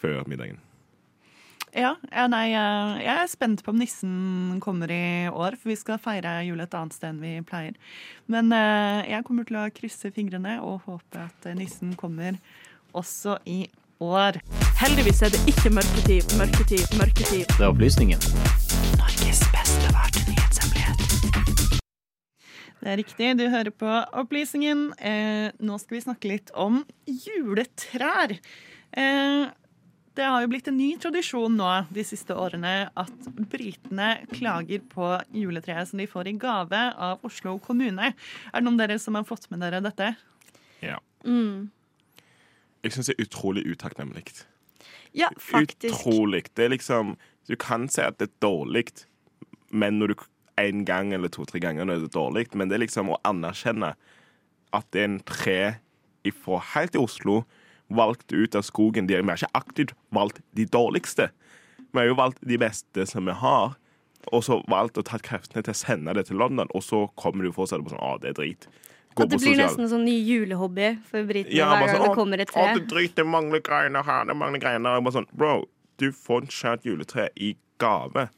før 0.00 0.22
middagen. 0.30 0.60
Ja, 1.70 1.92
ja, 2.10 2.24
nei, 2.26 2.48
eh, 2.50 2.96
jeg 3.04 3.14
er 3.14 3.28
spent 3.30 3.60
på 3.62 3.70
om 3.70 3.78
nissen 3.78 4.58
kommer 4.62 4.90
i 4.90 5.28
år, 5.30 5.54
for 5.54 5.70
vi 5.70 5.76
skal 5.78 6.00
feire 6.02 6.40
jul 6.42 6.58
et 6.64 6.74
annet 6.74 6.96
sted 6.96 7.12
enn 7.12 7.20
vi 7.22 7.34
pleier. 7.46 7.76
Men 8.30 8.50
eh, 8.54 9.06
jeg 9.12 9.26
kommer 9.28 9.46
til 9.46 9.60
å 9.60 9.68
krysse 9.74 10.10
fingrene 10.14 10.56
og 10.66 10.82
håpe 10.88 11.22
at 11.28 11.46
eh, 11.46 11.54
nissen 11.58 11.94
kommer 12.00 12.40
også 12.90 13.38
i 13.46 13.62
år. 14.02 14.40
Heldigvis 14.80 15.22
er 15.22 15.30
det 15.30 15.44
ikke 15.52 15.70
mørketid, 15.76 16.34
mørketid, 16.40 16.88
mørketid. 16.98 17.46
Det 17.54 17.62
er 17.62 17.68
opplysningen. 17.70 18.26
Norges 18.98 19.44
beste 19.54 19.94
varte 19.94 20.24
nyhetshemmelighet. 20.26 21.06
Det 22.80 22.88
er 22.88 22.96
riktig, 22.96 23.30
du 23.36 23.44
hører 23.52 23.70
på 23.76 23.94
Opplysningen. 24.16 24.86
Eh, 24.96 25.52
nå 25.60 25.78
skal 25.78 25.98
vi 25.98 26.04
snakke 26.06 26.30
litt 26.32 26.50
om 26.56 26.80
juletrær. 27.04 28.32
Eh, 28.96 29.50
det 30.18 30.26
har 30.26 30.42
jo 30.42 30.50
blitt 30.50 30.68
en 30.68 30.78
ny 30.78 30.90
tradisjon 31.00 31.54
nå 31.56 31.68
de 31.94 32.04
siste 32.06 32.34
årene 32.34 32.90
at 32.98 33.28
britene 33.52 34.08
klager 34.32 34.82
på 34.90 35.10
juletreet 35.34 35.90
som 35.90 36.02
de 36.02 36.08
får 36.10 36.32
i 36.32 36.36
gave 36.40 36.80
av 36.98 37.22
Oslo 37.26 37.56
kommune. 37.62 38.10
Er 38.50 38.58
det 38.58 38.64
noen 38.66 38.80
av 38.80 38.88
dere 38.88 38.98
som 39.02 39.18
har 39.18 39.28
fått 39.28 39.46
med 39.52 39.62
dere 39.62 39.82
dette? 39.84 40.12
Ja. 40.82 40.98
Mm. 41.22 41.70
Jeg 42.82 42.96
syns 42.96 43.12
det 43.12 43.16
er 43.18 43.28
utrolig 43.28 43.64
utakknemlig. 43.68 44.24
Ja, 45.16 45.30
faktisk. 45.38 45.94
Utrolig. 45.94 46.48
Det 46.54 46.66
er 46.66 46.74
liksom 46.76 47.16
Du 47.48 47.56
kan 47.58 47.88
si 47.90 48.02
at 48.04 48.18
det 48.20 48.28
er 48.28 48.34
dårlig, 48.44 48.92
men 49.74 49.98
når 49.98 50.12
du 50.12 50.20
en 50.60 50.84
gang 50.84 51.12
eller 51.16 51.30
to-tre 51.32 51.58
ganger 51.58 51.88
når 51.88 52.02
det 52.04 52.10
er 52.10 52.14
dårlig, 52.14 52.44
men 52.54 52.68
det 52.68 52.76
er 52.76 52.84
liksom 52.84 53.10
å 53.10 53.18
anerkjenne 53.26 53.94
at 54.76 54.86
det 54.94 55.00
er 55.00 55.08
en 55.08 55.22
tre 55.26 55.60
fra 56.36 56.60
helt 56.74 56.94
i 56.94 57.00
Oslo 57.00 57.40
valgt 57.90 58.32
ut 58.32 58.54
av 58.58 58.62
skogen. 58.66 59.06
De, 59.10 59.18
vi 59.18 59.28
har 59.28 59.40
ikke 59.40 59.58
aktivt 59.58 59.94
valgt 60.14 60.40
de 60.56 60.66
dårligste. 60.70 61.30
Vi 61.90 61.98
har 61.98 62.06
jo 62.10 62.18
valgt 62.18 62.38
de 62.46 62.58
beste 62.60 63.06
som 63.10 63.26
vi 63.26 63.34
har, 63.34 63.74
og 64.30 64.44
så 64.46 64.60
valgt 64.70 65.00
å 65.00 65.04
ta 65.06 65.18
kreftene 65.22 65.64
til 65.64 65.74
å 65.74 65.78
sende 65.78 66.14
det 66.14 66.26
til 66.28 66.38
London, 66.38 66.68
og 66.76 66.84
så 66.86 67.06
kommer 67.18 67.46
du 67.46 67.52
for 67.56 67.64
å 67.66 67.70
si 67.70 67.78
det 67.78 67.86
på 67.86 67.92
sånn 67.94 68.04
Å, 68.04 68.12
det 68.22 68.32
er 68.34 68.36
drit. 68.38 68.66
gå 69.16 69.24
At 69.24 69.32
det 69.32 69.40
blir 69.40 69.54
sosial. 69.56 69.62
nesten 69.64 69.88
sånn 69.90 70.04
ny 70.06 70.16
julehobby 70.22 70.90
for 71.08 71.26
britene 71.26 71.56
Ja, 71.56 71.70
hver 71.72 71.86
gang 71.88 71.96
sånn, 71.96 72.04
det 72.06 72.18
kommer 72.18 72.42
et 72.44 72.52
tre. 72.52 72.66
Å, 72.68 72.76
det 72.78 72.86
drit, 72.92 73.14
det 73.16 73.26
mangler 73.26 73.64
greiner 73.64 74.06
her, 74.06 74.28
det 74.28 74.36
mangler 74.38 74.62
greiner. 74.62 75.00
Bare 75.00 75.16
sånn, 75.16 75.30
Bro, 75.32 75.54
du 75.98 76.10
får 76.14 76.44
en 76.46 76.54
skjært 76.54 76.86
juletre 76.86 77.30
i 77.36 77.54
gave. 77.80 78.28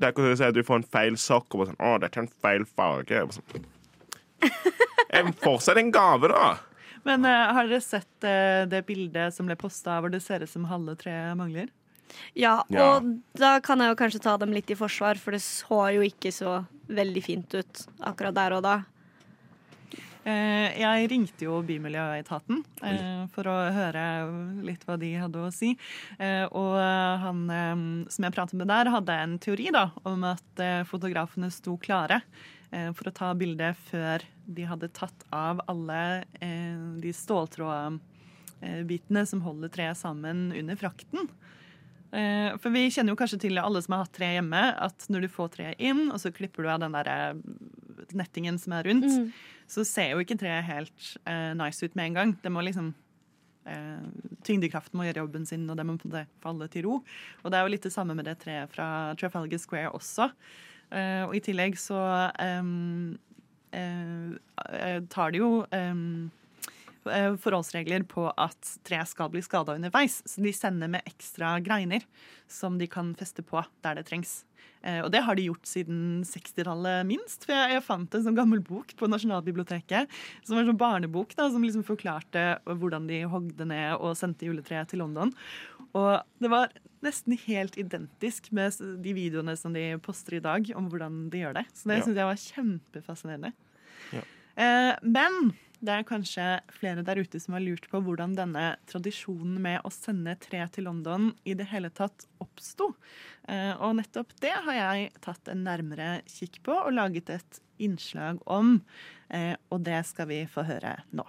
Det 0.00 0.08
er 0.08 0.16
ikke 0.16 0.34
som 0.34 0.48
at 0.48 0.56
du 0.56 0.64
får 0.66 0.80
en 0.80 0.88
feil 0.96 1.16
sokk 1.20 1.54
og 1.54 1.60
bare 1.62 1.70
sånn 1.74 1.84
Å, 1.86 1.94
dette 2.02 2.18
er 2.18 2.24
en 2.26 2.32
feil 2.42 2.64
farge. 2.66 3.22
Sånn, 3.36 3.68
Fortsett 5.14 5.36
Fortsatt 5.44 5.78
en 5.78 5.92
gave, 5.94 6.28
da. 6.32 6.56
Men 7.04 7.24
uh, 7.28 7.52
har 7.56 7.68
dere 7.68 7.80
sett 7.84 8.26
uh, 8.26 8.64
det 8.70 8.84
bildet 8.88 9.34
som 9.36 9.48
ble 9.48 9.56
posta 9.60 9.98
hvor 10.00 10.12
det 10.12 10.22
ser 10.24 10.44
ut 10.44 10.50
som 10.50 10.64
halve 10.70 10.96
treet 11.00 11.36
mangler? 11.38 11.68
Ja, 12.38 12.62
Ja. 12.70 12.96
og 12.96 13.08
da 13.34 13.58
kan 13.64 13.80
jeg 13.82 13.90
jo 13.90 13.98
kanskje 13.98 14.22
ta 14.22 14.36
dem 14.38 14.52
litt 14.54 14.70
i 14.70 14.76
forsvar, 14.78 15.18
for 15.18 15.34
det 15.34 15.42
så 15.42 15.86
jo 15.96 16.04
ikke 16.06 16.30
så 16.34 16.60
veldig 16.86 17.22
fint 17.24 17.54
ut 17.56 17.86
akkurat 18.06 18.36
der 18.36 18.54
og 18.58 18.62
da. 18.66 18.76
Eh, 20.24 20.72
jeg 20.80 21.08
ringte 21.12 21.44
jo 21.44 21.58
Bymiljøetaten 21.68 22.62
eh, 22.80 23.24
for 23.34 23.48
å 23.50 23.56
høre 23.74 24.04
litt 24.64 24.86
hva 24.88 24.96
de 25.00 25.10
hadde 25.20 25.42
å 25.44 25.50
si. 25.52 25.74
Eh, 26.16 26.46
og 26.48 26.78
han 26.80 27.42
som 28.08 28.24
jeg 28.24 28.32
pratet 28.32 28.56
med 28.56 28.70
der, 28.72 28.88
hadde 28.94 29.18
en 29.20 29.36
teori 29.42 29.68
da, 29.74 29.90
om 30.08 30.24
at 30.30 30.64
fotografene 30.88 31.50
sto 31.52 31.76
klare 31.76 32.22
for 32.96 33.08
å 33.10 33.14
ta 33.14 33.32
bildet 33.38 33.76
før 33.90 34.18
de 34.46 34.64
hadde 34.68 34.88
tatt 34.96 35.24
av 35.34 35.60
alle 35.70 36.00
eh, 36.40 36.78
de 37.00 37.12
ståltrådbitene 37.16 39.22
som 39.28 39.40
holder 39.44 39.68
treet 39.72 39.98
sammen 40.00 40.48
under 40.56 40.76
frakten. 40.80 41.28
Eh, 42.14 42.50
For 42.62 42.70
vi 42.74 42.86
kjenner 42.94 43.10
jo 43.14 43.18
kanskje 43.20 43.40
til 43.46 43.58
alle 43.58 43.80
som 43.82 43.92
har 43.96 44.04
hatt 44.06 44.14
tre 44.16 44.28
hjemme, 44.36 44.62
at 44.78 44.98
når 45.10 45.20
du 45.26 45.30
får 45.34 45.48
treet 45.56 45.80
inn, 45.82 46.02
og 46.14 46.18
så 46.22 46.28
klipper 46.34 46.62
du 46.62 46.68
av 46.70 46.80
den 46.84 46.94
der 46.94 47.06
eh, 47.10 47.34
nettingen 48.14 48.58
som 48.60 48.72
er 48.76 48.84
rundt, 48.90 49.08
Mm. 49.10 49.32
så 49.66 49.80
ser 49.86 50.10
jo 50.12 50.18
ikke 50.22 50.38
treet 50.38 50.64
helt 50.68 51.00
eh, 51.26 51.52
nice 51.58 51.82
ut 51.84 51.94
med 51.96 52.06
en 52.10 52.14
gang. 52.20 52.30
Det 52.42 52.50
må 52.52 52.60
liksom 52.62 52.92
eh, 53.66 54.04
Tyngdekraften 54.44 54.96
må 55.00 55.04
gjøre 55.08 55.22
jobben 55.24 55.46
sin, 55.48 55.64
og 55.70 55.76
det 55.76 55.86
må 55.88 55.96
falle 56.42 56.68
til 56.68 56.82
ro. 56.84 56.94
Og 57.42 57.50
det 57.50 57.56
er 57.58 57.62
jo 57.64 57.72
litt 57.72 57.82
det 57.86 57.92
samme 57.94 58.14
med 58.14 58.24
det 58.28 58.36
treet 58.42 58.68
fra 58.70 59.14
Trafalgar 59.16 59.58
Square 59.58 59.90
også. 59.96 60.28
Eh, 60.94 61.26
og 61.26 61.34
i 61.34 61.42
tillegg 61.42 61.76
så 61.80 61.98
um, 62.38 63.16
eh, 63.74 65.02
tar 65.10 65.34
det 65.34 65.42
jo 65.42 65.50
eh, 65.74 65.94
forholdsregler 67.42 68.06
på 68.08 68.28
at 68.30 68.76
treet 68.86 69.10
skal 69.10 69.32
bli 69.32 69.42
skada 69.44 69.74
underveis. 69.76 70.22
Så 70.28 70.44
de 70.44 70.54
sender 70.56 70.92
med 70.94 71.04
ekstra 71.08 71.58
greiner 71.64 72.06
som 72.48 72.78
de 72.80 72.88
kan 72.88 73.12
feste 73.18 73.44
på 73.44 73.60
der 73.84 73.98
det 74.00 74.06
trengs. 74.08 74.42
Og 74.84 75.06
det 75.08 75.22
har 75.24 75.36
de 75.36 75.46
gjort 75.46 75.64
siden 75.64 75.98
60-tallet 76.28 77.06
minst. 77.08 77.46
For 77.46 77.56
jeg, 77.56 77.70
jeg 77.72 77.84
fant 77.86 78.16
en 78.16 78.24
sånn 78.26 78.36
gammel 78.36 78.60
bok 78.64 78.90
på 79.00 79.08
Nasjonalbiblioteket 79.08 80.12
som 80.44 80.56
var 80.56 80.60
en 80.60 80.70
sånn 80.74 80.80
barnebok 80.80 81.32
da, 81.38 81.46
som 81.52 81.64
liksom 81.64 81.86
forklarte 81.88 82.42
hvordan 82.68 83.08
de 83.08 83.22
hogde 83.32 83.68
ned 83.68 83.94
og 83.96 84.12
sendte 84.20 84.44
juletreet 84.44 84.92
til 84.92 85.00
London. 85.00 85.32
Og 85.96 86.20
det 86.44 86.52
var 86.52 86.72
nesten 87.04 87.36
helt 87.46 87.76
identisk 87.80 88.50
med 88.56 88.78
de 89.04 89.12
videoene 89.16 89.54
som 89.60 89.72
de 89.76 89.84
poster 90.04 90.38
i 90.38 90.42
dag 90.44 90.70
om 90.76 90.88
hvordan 90.90 91.28
de 91.32 91.42
gjør 91.44 91.54
det. 91.60 91.66
Så 91.76 91.88
det 91.90 91.98
Ja. 92.00 92.04
synes 92.06 92.16
jeg 92.16 92.30
var 92.30 92.40
kjempefascinerende. 92.46 93.52
Ja. 94.12 94.22
Eh, 94.56 94.96
men 95.02 95.54
det 95.84 95.92
er 95.92 96.04
kanskje 96.08 96.44
flere 96.72 97.02
der 97.04 97.18
ute 97.20 97.38
som 97.42 97.52
har 97.54 97.60
lurt 97.60 97.88
på 97.90 98.00
hvordan 98.00 98.34
denne 98.38 98.76
tradisjonen 98.88 99.58
med 99.60 99.82
å 99.84 99.90
sende 99.92 100.32
tre 100.40 100.62
til 100.72 100.84
London 100.88 101.34
i 101.44 101.52
det 101.54 101.66
hele 101.68 101.90
tatt 101.90 102.24
oppsto. 102.40 102.94
Eh, 103.48 103.74
og 103.76 103.96
nettopp 103.98 104.32
det 104.40 104.54
har 104.64 104.72
jeg 104.78 105.10
tatt 105.20 105.48
en 105.52 105.64
nærmere 105.66 106.22
kikk 106.30 106.62
på 106.64 106.72
og 106.86 106.92
laget 106.96 107.28
et 107.34 107.60
innslag 107.84 108.40
om. 108.46 108.78
Eh, 109.28 109.56
og 109.70 109.82
det 109.84 110.00
skal 110.06 110.26
vi 110.30 110.44
få 110.46 110.64
høre 110.64 111.02
nå. 111.12 111.26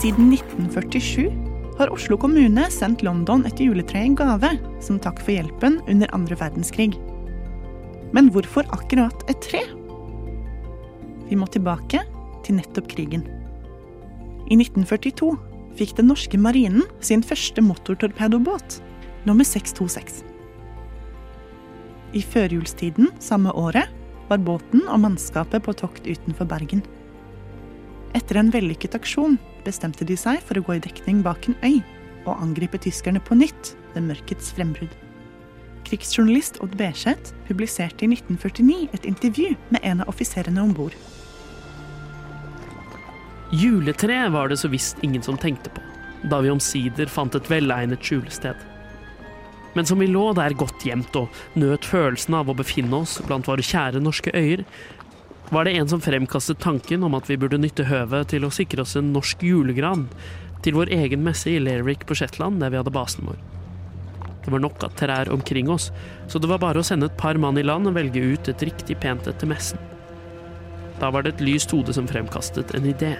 Siden 0.00 0.32
1947 0.32 1.28
har 1.78 1.90
Oslo 1.92 2.16
kommune 2.16 2.62
sendt 2.72 3.02
London 3.04 3.42
et 3.44 3.58
juletre 3.60 4.00
i 4.00 4.12
gave 4.16 4.48
som 4.80 4.96
takk 4.96 5.18
for 5.20 5.34
hjelpen 5.34 5.74
under 5.92 6.08
andre 6.16 6.38
verdenskrig. 6.40 6.94
Men 8.16 8.30
hvorfor 8.32 8.64
akkurat 8.72 9.26
et 9.28 9.42
tre? 9.44 9.60
Vi 11.28 11.36
må 11.36 11.50
tilbake 11.52 12.00
til 12.46 12.56
nettopp 12.56 12.88
krigen. 12.94 13.26
I 14.48 14.56
1942 14.56 15.34
fikk 15.76 15.92
den 16.00 16.08
norske 16.08 16.40
marinen 16.40 16.88
sin 17.04 17.20
første 17.20 17.60
motortorpedobåt, 17.60 18.80
nummer 19.28 19.44
626. 19.44 20.22
I 22.16 22.24
førjulstiden 22.24 23.12
samme 23.20 23.52
året 23.52 23.92
var 24.32 24.40
båten 24.48 24.88
og 24.88 25.04
mannskapet 25.04 25.68
på 25.68 25.76
tokt 25.76 26.08
utenfor 26.08 26.48
Bergen. 26.48 26.80
Etter 28.16 28.40
en 28.40 28.48
vellykket 28.56 28.96
aksjon 28.96 29.36
bestemte 29.66 30.06
de 30.06 30.16
seg 30.18 30.40
for 30.46 30.58
å 30.58 30.64
gå 30.66 30.76
i 30.78 30.82
dekning 30.84 31.22
bak 31.26 31.48
en 31.48 31.58
øy 31.64 31.78
og 32.26 32.36
angripe 32.36 32.80
tyskerne 32.80 33.22
på 33.24 33.38
nytt 33.38 33.74
ved 33.94 34.06
mørkets 34.08 34.52
frembrudd. 34.56 34.92
Krigsjournalist 35.88 36.60
Odd 36.62 36.76
Berseth 36.78 37.32
publiserte 37.48 38.04
i 38.06 38.10
1949 38.12 38.90
et 38.94 39.08
intervju 39.08 39.54
med 39.74 39.82
en 39.82 40.04
av 40.04 40.12
offiserene 40.12 40.62
om 40.62 40.74
bord. 40.76 40.94
Juletre 43.50 44.28
var 44.30 44.50
det 44.50 44.60
så 44.60 44.70
visst 44.70 45.00
ingen 45.02 45.24
som 45.26 45.38
tenkte 45.40 45.72
på, 45.74 45.82
da 46.30 46.38
vi 46.44 46.52
omsider 46.52 47.10
fant 47.10 47.34
et 47.34 47.50
velegnet 47.50 48.04
skjulested. 48.04 48.54
Men 49.74 49.86
som 49.86 49.98
vi 50.02 50.06
lå 50.10 50.30
der 50.34 50.54
godt 50.58 50.82
gjemt 50.86 51.14
og 51.18 51.30
nøt 51.58 51.86
følelsen 51.86 52.36
av 52.38 52.50
å 52.50 52.56
befinne 52.58 53.02
oss 53.02 53.18
blant 53.26 53.46
våre 53.50 53.64
kjære 53.64 54.02
norske 54.02 54.32
øyer, 54.34 54.64
var 55.50 55.64
det 55.66 55.72
en 55.76 55.88
som 55.88 56.00
fremkastet 56.00 56.60
tanken 56.62 57.02
om 57.02 57.14
at 57.18 57.26
vi 57.30 57.36
burde 57.40 57.58
nytte 57.58 57.88
høvet 57.88 58.30
til 58.30 58.46
å 58.46 58.52
sikre 58.54 58.84
oss 58.84 58.94
en 58.98 59.10
norsk 59.14 59.42
julegran 59.42 60.06
til 60.62 60.76
vår 60.76 60.92
egen 60.94 61.24
messe 61.26 61.50
i 61.50 61.58
Lerwick 61.58 62.04
på 62.06 62.14
Shetland, 62.14 62.60
der 62.62 62.70
vi 62.70 62.78
hadde 62.78 62.94
basen 62.94 63.26
vår. 63.26 63.40
Det 64.44 64.52
var 64.54 64.62
nok 64.62 64.84
av 64.86 64.94
trær 64.96 65.30
omkring 65.34 65.68
oss, 65.72 65.90
så 66.30 66.38
det 66.38 66.48
var 66.48 66.62
bare 66.62 66.80
å 66.80 66.86
sende 66.86 67.10
et 67.10 67.18
par 67.18 67.38
mann 67.40 67.58
i 67.58 67.64
land 67.66 67.90
og 67.90 67.96
velge 67.98 68.22
ut 68.22 68.48
et 68.48 68.62
riktig 68.70 68.96
pent 69.02 69.26
et 69.26 69.40
til 69.42 69.50
messen. 69.50 69.80
Da 71.00 71.10
var 71.10 71.24
det 71.24 71.34
et 71.34 71.44
lyst 71.44 71.74
hode 71.74 71.92
som 71.96 72.08
fremkastet 72.08 72.74
en 72.76 72.86
idé. 72.86 73.16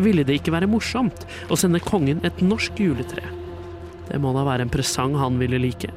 Ville 0.00 0.24
det 0.26 0.40
ikke 0.40 0.54
være 0.54 0.70
morsomt 0.70 1.26
å 1.48 1.58
sende 1.60 1.82
kongen 1.84 2.24
et 2.26 2.42
norsk 2.42 2.78
juletre? 2.80 3.22
Det 4.10 4.18
må 4.18 4.32
da 4.34 4.42
være 4.48 4.66
en 4.66 4.72
presang 4.72 5.14
han 5.20 5.38
ville 5.38 5.60
like. 5.62 5.92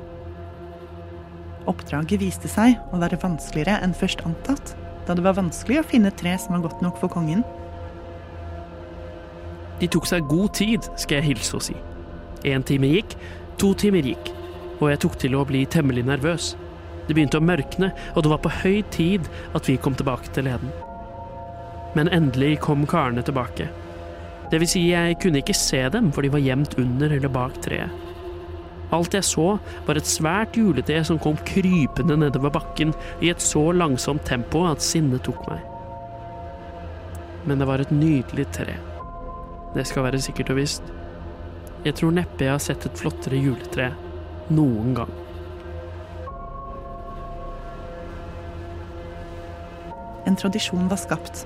Oppdraget 1.65 2.21
viste 2.21 2.51
seg 2.51 2.75
å 2.91 2.99
være 3.01 3.21
vanskeligere 3.21 3.79
enn 3.85 3.95
først 3.95 4.25
antatt, 4.27 4.75
da 5.07 5.15
det 5.17 5.25
var 5.25 5.37
vanskelig 5.37 5.81
å 5.81 5.87
finne 5.87 6.13
tre 6.15 6.35
som 6.39 6.55
var 6.55 6.65
godt 6.67 6.83
nok 6.83 6.99
for 7.01 7.11
kongen. 7.11 7.43
De 9.81 9.89
tok 9.91 10.07
seg 10.07 10.29
god 10.29 10.53
tid, 10.55 10.85
skal 10.95 11.19
jeg 11.19 11.33
hilse 11.33 11.57
å 11.57 11.63
si. 11.63 11.75
En 12.47 12.63
time 12.63 12.87
gikk, 12.91 13.17
to 13.59 13.73
timer 13.79 14.05
gikk, 14.05 14.31
og 14.79 14.89
jeg 14.91 15.01
tok 15.03 15.17
til 15.19 15.35
å 15.35 15.45
bli 15.47 15.65
temmelig 15.67 16.05
nervøs. 16.07 16.53
Det 17.07 17.15
begynte 17.17 17.39
å 17.41 17.43
mørkne, 17.43 17.91
og 18.15 18.23
det 18.23 18.31
var 18.31 18.41
på 18.43 18.53
høy 18.61 18.79
tid 18.95 19.27
at 19.57 19.67
vi 19.67 19.79
kom 19.81 19.95
tilbake 19.99 20.31
til 20.35 20.47
leden. 20.47 20.71
Men 21.97 22.11
endelig 22.15 22.61
kom 22.63 22.87
karene 22.89 23.25
tilbake. 23.25 23.67
Det 24.51 24.59
vil 24.61 24.69
si, 24.69 24.85
jeg 24.91 25.19
kunne 25.21 25.41
ikke 25.43 25.57
se 25.57 25.81
dem, 25.93 26.11
for 26.13 26.23
de 26.23 26.31
var 26.33 26.43
gjemt 26.43 26.77
under 26.79 27.11
eller 27.11 27.31
bak 27.31 27.59
treet. 27.65 27.91
Alt 28.93 29.15
jeg 29.17 29.25
så, 29.25 29.57
var 29.87 29.97
et 29.97 30.09
svært 30.09 30.57
juletre 30.57 30.99
som 31.07 31.17
kom 31.21 31.39
krypende 31.49 32.17
nedover 32.21 32.53
bakken 32.53 32.93
i 33.25 33.31
et 33.33 33.41
så 33.41 33.71
langsomt 33.73 34.25
tempo 34.29 34.67
at 34.69 34.85
sinnet 34.85 35.25
tok 35.25 35.41
meg. 35.49 35.63
Men 37.49 37.59
det 37.59 37.67
var 37.67 37.81
et 37.81 37.91
nydelig 37.91 38.45
tre. 38.55 38.77
Det 39.73 39.85
skal 39.89 40.05
være 40.05 40.21
sikkert 40.21 40.53
og 40.53 40.61
visst. 40.61 40.93
Jeg 41.83 41.97
tror 41.99 42.13
neppe 42.15 42.45
jeg 42.45 42.53
har 42.53 42.61
sett 42.63 42.85
et 42.87 42.99
flottere 42.99 43.41
juletre 43.41 43.89
noen 44.53 44.93
gang. 44.95 45.11
En 50.29 50.37
tradisjon 50.39 50.87
var 50.87 51.01
skapt. 51.01 51.43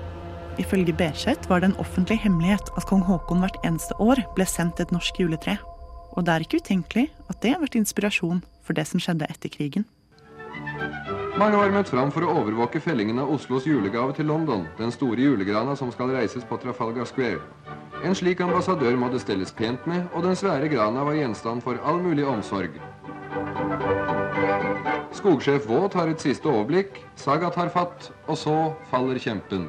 Ifølge 0.58 0.94
Berseth 0.94 1.50
var 1.50 1.62
det 1.62 1.72
en 1.72 1.80
offentlig 1.82 2.20
hemmelighet 2.22 2.70
at 2.76 2.86
kong 2.86 3.02
Haakon 3.08 3.42
hvert 3.42 3.58
eneste 3.66 3.96
år 4.02 4.22
ble 4.36 4.46
sendt 4.46 4.82
et 4.82 4.94
norsk 4.94 5.18
juletre. 5.24 5.56
Og 6.18 6.24
det 6.26 6.34
er 6.34 6.42
ikke 6.42 6.58
utenkelig 6.58 7.06
at 7.30 7.38
det 7.44 7.52
har 7.54 7.62
vært 7.62 7.78
inspirasjon 7.78 8.42
for 8.66 8.74
det 8.74 8.88
som 8.90 8.98
skjedde 8.98 9.28
etter 9.30 9.52
krigen. 9.54 9.86
Mange 11.38 11.54
var 11.54 11.70
møtt 11.70 11.92
fram 11.92 12.10
for 12.10 12.26
å 12.26 12.32
overvåke 12.40 12.80
fellingen 12.82 13.20
av 13.22 13.30
Oslos 13.30 13.68
julegave 13.68 14.16
til 14.16 14.26
London, 14.26 14.64
den 14.80 14.90
store 14.90 15.22
julegrana 15.22 15.76
som 15.78 15.92
skal 15.94 16.10
reises 16.10 16.42
på 16.42 16.58
Trafalgar 16.58 17.06
Square. 17.06 17.38
En 18.02 18.18
slik 18.18 18.42
ambassadør 18.42 18.98
må 18.98 19.12
det 19.12 19.22
stelles 19.22 19.54
pent 19.54 19.86
med, 19.86 20.08
og 20.10 20.26
den 20.26 20.34
svære 20.38 20.66
grana 20.72 21.06
var 21.06 21.14
gjenstand 21.14 21.62
for 21.62 21.78
all 21.86 22.02
mulig 22.02 22.26
omsorg. 22.26 22.74
Skogsjef 25.14 25.70
Vaux 25.70 25.86
tar 25.94 26.10
et 26.10 26.22
siste 26.22 26.50
overblikk, 26.50 26.98
Saga 27.14 27.52
tar 27.54 27.70
fatt, 27.70 28.10
og 28.26 28.38
så 28.38 28.56
faller 28.90 29.22
kjempen. 29.22 29.68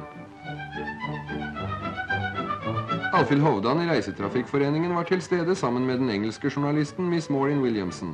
Alfhild 3.10 3.42
Hovdan 3.42 3.80
i 3.82 3.88
Reisetrafikkforeningen 3.88 4.92
var 4.94 5.06
til 5.08 5.22
stede 5.22 5.54
sammen 5.58 5.82
med 5.86 5.98
den 5.98 6.10
engelske 6.14 6.50
journalisten 6.56 7.08
Miss 7.10 7.26
Maureen 7.30 7.58
Williamson. 7.62 8.12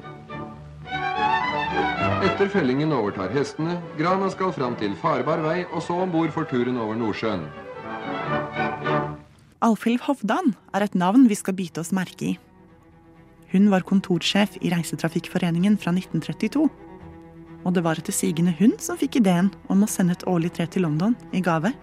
Etter 2.24 2.48
fellingen 2.48 2.94
overtar 2.96 3.28
hestene. 3.34 3.76
Grana 3.98 4.30
skal 4.32 4.54
fram 4.56 4.76
til 4.80 4.96
farbar 4.96 5.42
vei, 5.44 5.66
og 5.68 5.84
så 5.84 5.98
om 6.00 6.14
bord 6.14 6.32
for 6.32 6.48
turen 6.48 6.80
over 6.80 6.96
Nordsjøen. 6.96 7.44
Alfhild 9.66 10.00
Hovdan 10.06 10.54
er 10.72 10.86
et 10.86 10.96
navn 10.96 11.28
vi 11.28 11.36
skal 11.36 11.56
bite 11.58 11.84
oss 11.84 11.92
merke 11.92 12.30
i. 12.30 12.32
Hun 13.52 13.68
var 13.72 13.84
kontorsjef 13.84 14.56
i 14.62 14.72
Reisetrafikkforeningen 14.72 15.76
fra 15.76 15.92
1932. 15.92 16.70
Og 17.66 17.76
det 17.76 17.84
var 17.84 18.00
etter 18.00 18.16
sigende 18.16 18.56
hun 18.56 18.72
som 18.80 18.96
fikk 18.96 19.20
ideen 19.20 19.52
om 19.68 19.84
å 19.84 19.90
sende 19.90 20.16
et 20.16 20.24
årlig 20.30 20.54
tre 20.56 20.64
til 20.72 20.88
London 20.88 21.18
i 21.36 21.44
gave. 21.44 21.74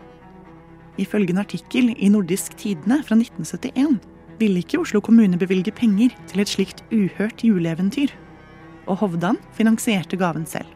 Ifølge 1.02 1.34
en 1.34 1.42
artikkel 1.42 1.94
i 1.98 2.10
Nordisk 2.10 2.58
Tidende 2.58 3.00
fra 3.06 3.18
1971 3.18 4.00
ville 4.40 4.62
ikke 4.62 4.80
Oslo 4.82 5.02
kommune 5.02 5.38
bevilge 5.40 5.72
penger 5.72 6.14
til 6.30 6.44
et 6.44 6.52
slikt 6.52 6.84
uhørt 6.94 7.44
juleeventyr. 7.46 8.14
Og 8.88 9.00
Hovdan 9.02 9.40
finansierte 9.58 10.18
gaven 10.20 10.46
selv. 10.46 10.68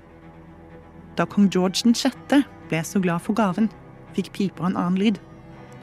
Da 1.17 1.25
kong 1.25 1.49
George 1.53 1.93
6. 1.93 2.17
ble 2.69 2.81
så 2.85 3.01
glad 3.01 3.23
for 3.25 3.37
gaven, 3.37 3.69
fikk 4.15 4.31
pipa 4.33 4.67
en 4.67 4.77
annen 4.77 4.99
lyd. 5.01 5.19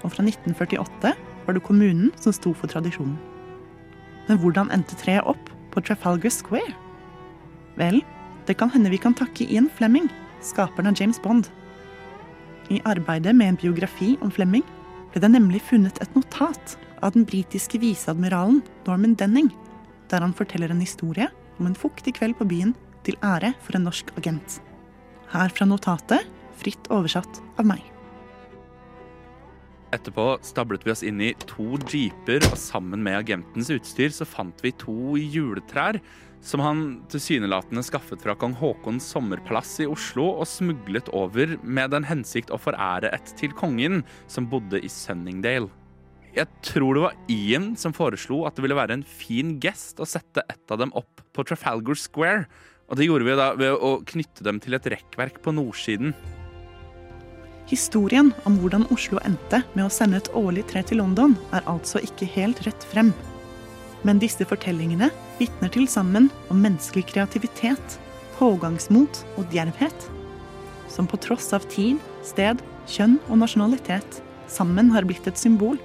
Og 0.03 0.12
fra 0.14 0.25
1948 0.25 1.14
var 1.47 1.57
det 1.57 1.64
kommunen 1.66 2.12
som 2.20 2.35
sto 2.35 2.55
for 2.55 2.70
tradisjonen. 2.70 3.18
Men 4.29 4.40
hvordan 4.40 4.70
endte 4.73 4.97
treet 4.97 5.27
opp 5.29 5.51
på 5.75 5.83
Trafalgar 5.85 6.33
Square? 6.33 6.75
Vel, 7.77 8.01
det 8.47 8.57
kan 8.61 8.70
hende 8.73 8.92
vi 8.92 9.01
kan 9.01 9.16
takke 9.16 9.47
Ian 9.51 9.68
Flemming, 9.77 10.09
skaperen 10.40 10.88
av 10.88 10.99
James 11.01 11.20
Bond. 11.20 11.51
I 12.72 12.81
arbeidet 12.88 13.35
med 13.37 13.53
en 13.53 13.61
biografi 13.61 14.14
om 14.24 14.33
Flemming 14.33 14.64
ble 15.12 15.22
det 15.22 15.31
nemlig 15.31 15.62
funnet 15.62 16.00
et 16.03 16.16
notat 16.16 16.77
av 17.05 17.14
den 17.14 17.27
britiske 17.29 17.79
viseadmiralen 17.83 18.62
Norman 18.88 19.16
Denning, 19.20 19.50
der 20.11 20.24
han 20.24 20.35
forteller 20.37 20.72
en 20.72 20.83
historie 20.83 21.29
om 21.61 21.68
en 21.68 21.79
fuktig 21.79 22.16
kveld 22.18 22.38
på 22.40 22.48
byen 22.50 22.74
til 23.07 23.18
ære 23.22 23.53
for 23.62 23.77
en 23.77 23.87
norsk 23.88 24.11
agent. 24.18 24.61
Her 25.33 25.53
fra 25.53 25.68
notatet, 25.68 26.24
fritt 26.59 26.88
oversatt 26.94 27.42
av 27.59 27.68
meg. 27.68 27.93
Etterpå 29.94 30.35
stablet 30.42 30.83
vi 30.87 30.92
oss 30.94 31.04
inn 31.07 31.20
i 31.22 31.33
to 31.46 31.76
jeeper, 31.87 32.42
og 32.50 32.59
sammen 32.59 33.04
med 33.04 33.20
agentens 33.20 33.70
utstyr 33.70 34.11
så 34.14 34.26
fant 34.26 34.59
vi 34.64 34.74
to 34.80 35.14
juletrær 35.20 36.00
som 36.44 36.61
han 36.61 36.80
tilsynelatende 37.09 37.85
skaffet 37.87 38.20
fra 38.20 38.35
kong 38.37 38.52
Haakons 38.59 39.07
sommerplass 39.14 39.78
i 39.80 39.87
Oslo 39.88 40.26
og 40.35 40.48
smuglet 40.48 41.09
over 41.16 41.57
med 41.62 41.94
den 41.94 42.04
hensikt 42.04 42.52
å 42.52 42.61
forære 42.61 43.12
et 43.16 43.33
til 43.38 43.54
kongen 43.57 44.02
som 44.28 44.50
bodde 44.52 44.83
i 44.83 44.90
Sunningdale. 44.92 45.70
Jeg 46.35 46.50
tror 46.66 46.96
det 46.96 47.04
var 47.04 47.18
Ian 47.30 47.72
som 47.78 47.94
foreslo 47.94 48.42
at 48.44 48.57
det 48.57 48.64
ville 48.64 48.76
være 48.76 48.98
en 48.98 49.07
fin 49.07 49.54
gest 49.62 50.02
å 50.02 50.09
sette 50.09 50.42
et 50.50 50.74
av 50.74 50.83
dem 50.83 50.92
opp 50.98 51.22
på 51.33 51.46
Trafalgar 51.46 51.96
Square, 51.96 52.48
og 52.90 52.98
det 52.98 53.07
gjorde 53.07 53.28
vi 53.30 53.37
da 53.38 53.52
ved 53.57 53.78
å 53.78 53.96
knytte 54.04 54.44
dem 54.44 54.59
til 54.61 54.76
et 54.76 54.88
rekkverk 54.92 55.40
på 55.44 55.54
nordsiden. 55.54 56.12
Historien 57.70 58.33
om 58.44 58.59
hvordan 58.61 58.85
Oslo 58.92 59.20
endte 59.24 59.62
med 59.72 59.87
å 59.87 59.92
sende 59.92 60.18
et 60.20 60.29
årlig 60.37 60.66
tre 60.68 60.83
til 60.85 61.00
London, 61.00 61.33
er 61.57 61.64
altså 61.70 62.03
ikke 62.05 62.29
helt 62.35 62.61
rett 62.66 62.85
frem. 62.90 63.12
Men 64.05 64.20
disse 64.20 64.44
fortellingene 64.44 65.09
vitner 65.38 65.72
til 65.72 65.88
sammen 65.88 66.29
om 66.53 66.61
menneskelig 66.61 67.07
kreativitet, 67.14 67.96
pågangsmot 68.37 69.22
og 69.40 69.55
djervhet. 69.55 70.11
Som 70.92 71.09
på 71.09 71.16
tross 71.24 71.48
av 71.57 71.64
tid, 71.72 72.03
sted, 72.27 72.61
kjønn 72.90 73.16
og 73.31 73.40
nasjonalitet 73.40 74.20
sammen 74.53 74.92
har 74.92 75.09
blitt 75.09 75.24
et 75.31 75.40
symbol. 75.40 75.81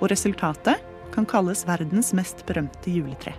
Og 0.00 0.08
resultatet 0.08 0.80
kan 1.12 1.28
kalles 1.28 1.66
verdens 1.68 2.14
mest 2.16 2.46
berømte 2.48 2.92
juletre. 2.94 3.36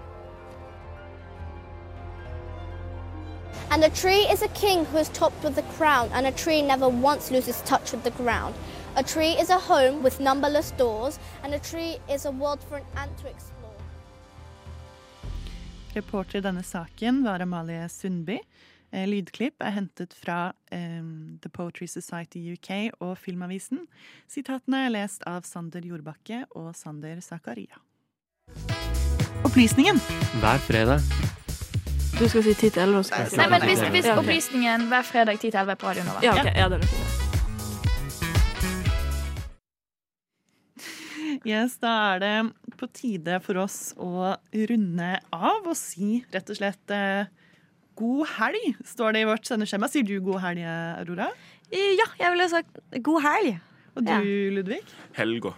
And 3.72 3.86
a 3.86 3.90
tree 3.90 4.28
is 4.30 4.42
a 4.42 4.50
king 4.50 4.84
who 4.84 4.98
is 4.98 5.08
topped 5.10 5.42
with 5.46 5.58
a 5.58 5.64
crown, 5.78 6.10
and 6.12 6.28
a 6.28 6.32
tree 6.34 6.62
never 6.62 6.90
once 6.90 7.32
loses 7.32 7.62
touch 7.62 7.94
with 7.94 8.04
the 8.04 8.12
ground. 8.12 8.54
A 8.98 9.04
tree 9.04 9.32
is 9.40 9.50
a 9.50 9.58
home 9.58 10.04
with 10.04 10.20
numberless 10.20 10.72
doors, 10.72 11.20
and 11.42 11.54
a 11.54 11.60
tree 11.60 11.96
is 12.10 12.26
a 12.26 12.32
world 12.32 12.60
for 12.68 12.76
an 12.76 12.84
ant 12.98 13.18
to 13.20 13.28
explore. 13.28 13.72
Reporter 15.96 16.38
i 16.38 16.42
denne 16.42 16.64
saken 16.64 17.24
var 17.24 17.40
Amalie 17.40 17.88
Sundby. 17.90 18.42
Eh, 18.92 19.08
Lydklipp 19.08 19.64
er 19.64 19.72
hentet 19.72 20.14
fra 20.20 20.52
um, 20.72 21.40
The 21.42 21.50
Poetry 21.50 21.88
Society 21.88 22.44
UK 22.52 22.92
og 23.00 23.18
Filmavisen. 23.24 23.86
Sitatene 24.28 24.86
er 24.90 24.98
lest 25.00 25.24
av 25.24 25.48
Sander 25.48 25.88
Jordbakke 25.88 26.44
og 26.60 26.74
Sander 26.76 27.24
Zakaria. 27.24 27.80
Opplysningen. 29.48 30.04
Hver 30.44 30.68
fredag. 30.68 31.40
Du 32.22 32.28
skal 32.30 32.44
si 32.46 32.52
10 32.54 32.70
til 32.70 32.82
11. 32.84 32.98
og 33.00 33.06
skal 33.08 33.32
Nei, 33.40 33.46
men 33.50 33.64
hvis, 33.66 33.80
hvis 33.96 34.08
opplysningen 34.14 34.84
hver 34.92 35.02
fredag 35.08 35.40
10 35.40 35.48
til 35.48 35.58
11 35.58 35.76
på 35.82 35.88
Radio 35.90 36.04
Nova. 36.06 36.20
Ja, 36.22 36.36
ok. 36.38 36.50
Ja, 36.54 36.68
det 36.70 36.78
er 36.78 36.84
fint. 36.92 37.18
Yes, 41.50 41.80
da 41.82 41.94
er 42.12 42.22
det 42.22 42.36
på 42.78 42.86
tide 42.94 43.40
for 43.42 43.58
oss 43.64 43.80
å 43.98 44.36
runde 44.70 45.08
av 45.34 45.66
og 45.66 45.74
si 45.80 46.20
rett 46.36 46.52
og 46.54 46.60
slett 46.60 46.94
eh, 46.94 47.26
god 47.98 48.30
helg, 48.36 48.70
står 48.86 49.18
det 49.18 49.26
i 49.26 49.30
vårt 49.32 49.50
sendeskjema. 49.50 49.90
Sier 49.90 50.06
du 50.06 50.14
god 50.22 50.44
helg, 50.46 50.62
Aurora? 51.02 51.32
Ja, 51.74 52.06
jeg 52.22 52.36
ville 52.36 52.50
sagt 52.54 52.78
god 53.02 53.26
helg. 53.26 53.58
Og 53.96 54.06
du, 54.06 54.14
Ja. 54.14 54.22
Ludvig? 54.60 54.84
Helga. 55.18 55.56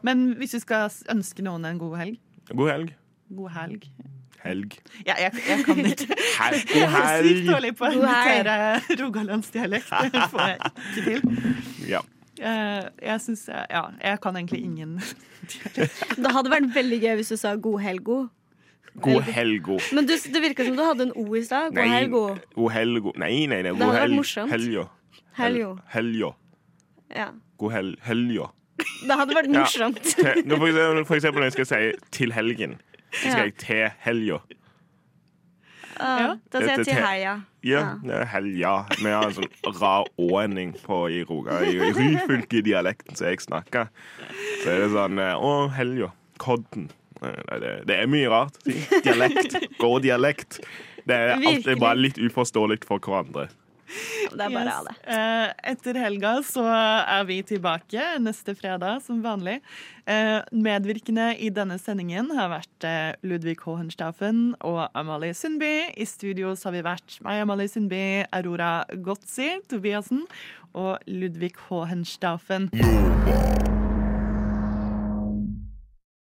Men 0.00 0.24
hvis 0.40 0.56
du 0.56 0.60
skal 0.64 0.88
ønske 1.12 1.44
noen 1.44 1.68
en 1.68 1.84
god 1.84 2.00
helg? 2.00 2.16
God 2.48 2.72
helg. 2.72 2.96
God 3.28 3.52
helg. 3.60 3.84
Helg. 4.42 4.72
Ja, 5.06 5.14
jeg, 5.20 5.32
jeg 5.48 5.64
kan 5.64 5.78
ikke. 5.92 6.16
Hel- 6.38 6.62
Jeg 6.74 6.88
er 6.90 7.22
sykt 7.28 7.46
dårlig 7.48 7.72
på 7.78 7.86
å 7.86 7.92
imitere 7.94 8.56
rogalandsdialekt. 9.02 9.90
Det 10.12 10.24
får 10.32 10.48
jeg 10.48 10.58
ikke 10.62 11.04
til. 11.06 11.20
Ja. 11.92 12.00
Eh, 12.42 12.84
Jeg 13.06 13.20
syns 13.22 13.44
Ja, 13.52 13.82
jeg 14.02 14.20
kan 14.24 14.34
egentlig 14.40 14.62
ingen 14.64 14.96
Det 16.16 16.30
hadde 16.32 16.50
vært 16.50 16.70
veldig 16.74 16.98
gøy 17.04 17.14
hvis 17.20 17.28
du 17.34 17.36
sa 17.38 17.54
god 17.56 17.80
helgo. 17.84 18.16
God 19.02 19.22
helgo. 19.32 19.78
Men 19.96 20.06
du, 20.08 20.12
det 20.16 20.42
virka 20.44 20.66
som 20.66 20.76
du 20.76 20.82
hadde 20.84 21.06
en 21.08 21.12
O 21.16 21.24
i 21.38 21.42
stad. 21.46 21.70
God 21.76 21.88
helgo. 21.94 22.24
God 22.56 22.72
helgo. 22.74 23.12
Nei, 23.16 23.46
nei, 23.46 23.62
nei. 23.64 23.70
Det 23.70 23.78
God 23.78 23.86
hadde 23.86 23.94
vært 23.94 24.02
helg. 24.08 24.18
morsomt. 24.20 24.52
Helga. 25.38 25.70
Heljo. 25.94 26.34
Ja. 27.16 27.28
God 27.62 27.72
hel 27.72 27.94
helga. 28.04 28.50
Det 28.82 29.16
hadde 29.20 29.34
vært 29.36 29.48
Ja. 29.52 29.60
morsomt. 29.62 30.00
Til- 30.02 30.56
For 30.58 30.66
eksempel, 30.68 31.04
for 31.06 31.14
eksempel 31.16 31.40
når 31.40 31.48
jeg 31.50 31.52
skal 31.52 31.66
si 31.66 31.92
'til 32.10 32.32
helgen', 32.32 32.76
så 33.12 33.30
skal 33.30 33.44
jeg 33.44 33.54
'til 33.60 33.90
helga'. 34.06 34.40
Ja, 36.02 36.36
da 36.50 36.60
sier 36.62 36.76
jeg 36.80 36.86
til 36.86 36.94
heia 36.98 37.04
helga. 37.04 37.42
Ja, 37.62 37.82
det 38.02 38.14
er 38.16 38.24
helga. 38.32 38.72
Vi 38.98 39.10
har 39.12 39.26
en 39.28 39.34
sånn 39.36 39.76
rar 39.78 40.08
å-ending 40.18 40.72
på 40.82 40.98
i 41.12 41.20
Roga. 41.28 41.60
I 41.62 41.76
i 41.76 41.92
Ryfylke-dialekten 41.94 43.14
som 43.18 43.28
jeg 43.28 43.42
snakker, 43.44 43.88
så 44.64 44.72
er 44.72 44.80
det 44.82 44.88
sånn 44.96 45.18
eh, 45.22 45.34
Å, 45.36 45.68
helga. 45.76 46.10
Kodden. 46.42 46.88
Eh, 47.22 47.36
nei, 47.50 47.58
Det, 47.62 47.72
det 47.86 47.98
er 48.02 48.06
mye 48.10 48.28
rart. 48.32 48.58
Dialekt. 49.04 49.54
Gå 49.82 49.92
dialekt. 50.02 50.60
Det 51.06 51.14
er 51.14 51.34
alltid 51.36 51.66
Virkelig. 51.66 51.78
bare 51.84 51.98
litt 52.00 52.18
uforståelig 52.18 52.80
for 52.88 52.98
hverandre. 52.98 53.48
Det 54.32 54.40
er 54.40 54.52
bare 54.54 54.72
Yes. 54.72 54.86
det. 54.88 54.94
Eh, 55.14 55.52
etter 55.72 55.98
helga 56.00 56.34
så 56.46 56.62
er 56.66 57.24
vi 57.28 57.40
tilbake 57.42 58.04
neste 58.22 58.54
fredag 58.56 59.02
som 59.04 59.22
vanlig. 59.24 59.58
Eh, 60.06 60.40
medvirkende 60.52 61.28
i 61.38 61.50
denne 61.54 61.76
sendingen 61.78 62.30
har 62.34 62.48
vært 62.50 62.86
eh, 62.88 63.12
Ludvig 63.22 63.58
Hohenstaufen 63.66 64.54
og 64.60 64.88
Amalie 64.98 65.34
Sundby. 65.34 65.92
I 65.96 66.04
studio 66.08 66.54
så 66.56 66.70
har 66.70 66.78
vi 66.78 66.86
vært 66.86 67.18
meg, 67.22 67.42
Amalie 67.44 67.68
Sundby, 67.70 68.24
Aurora 68.32 68.84
Gotzi 69.04 69.60
Tobiassen 69.68 70.24
og 70.74 70.98
Ludvig 71.06 71.54
Hohenstaufen. 71.68 72.70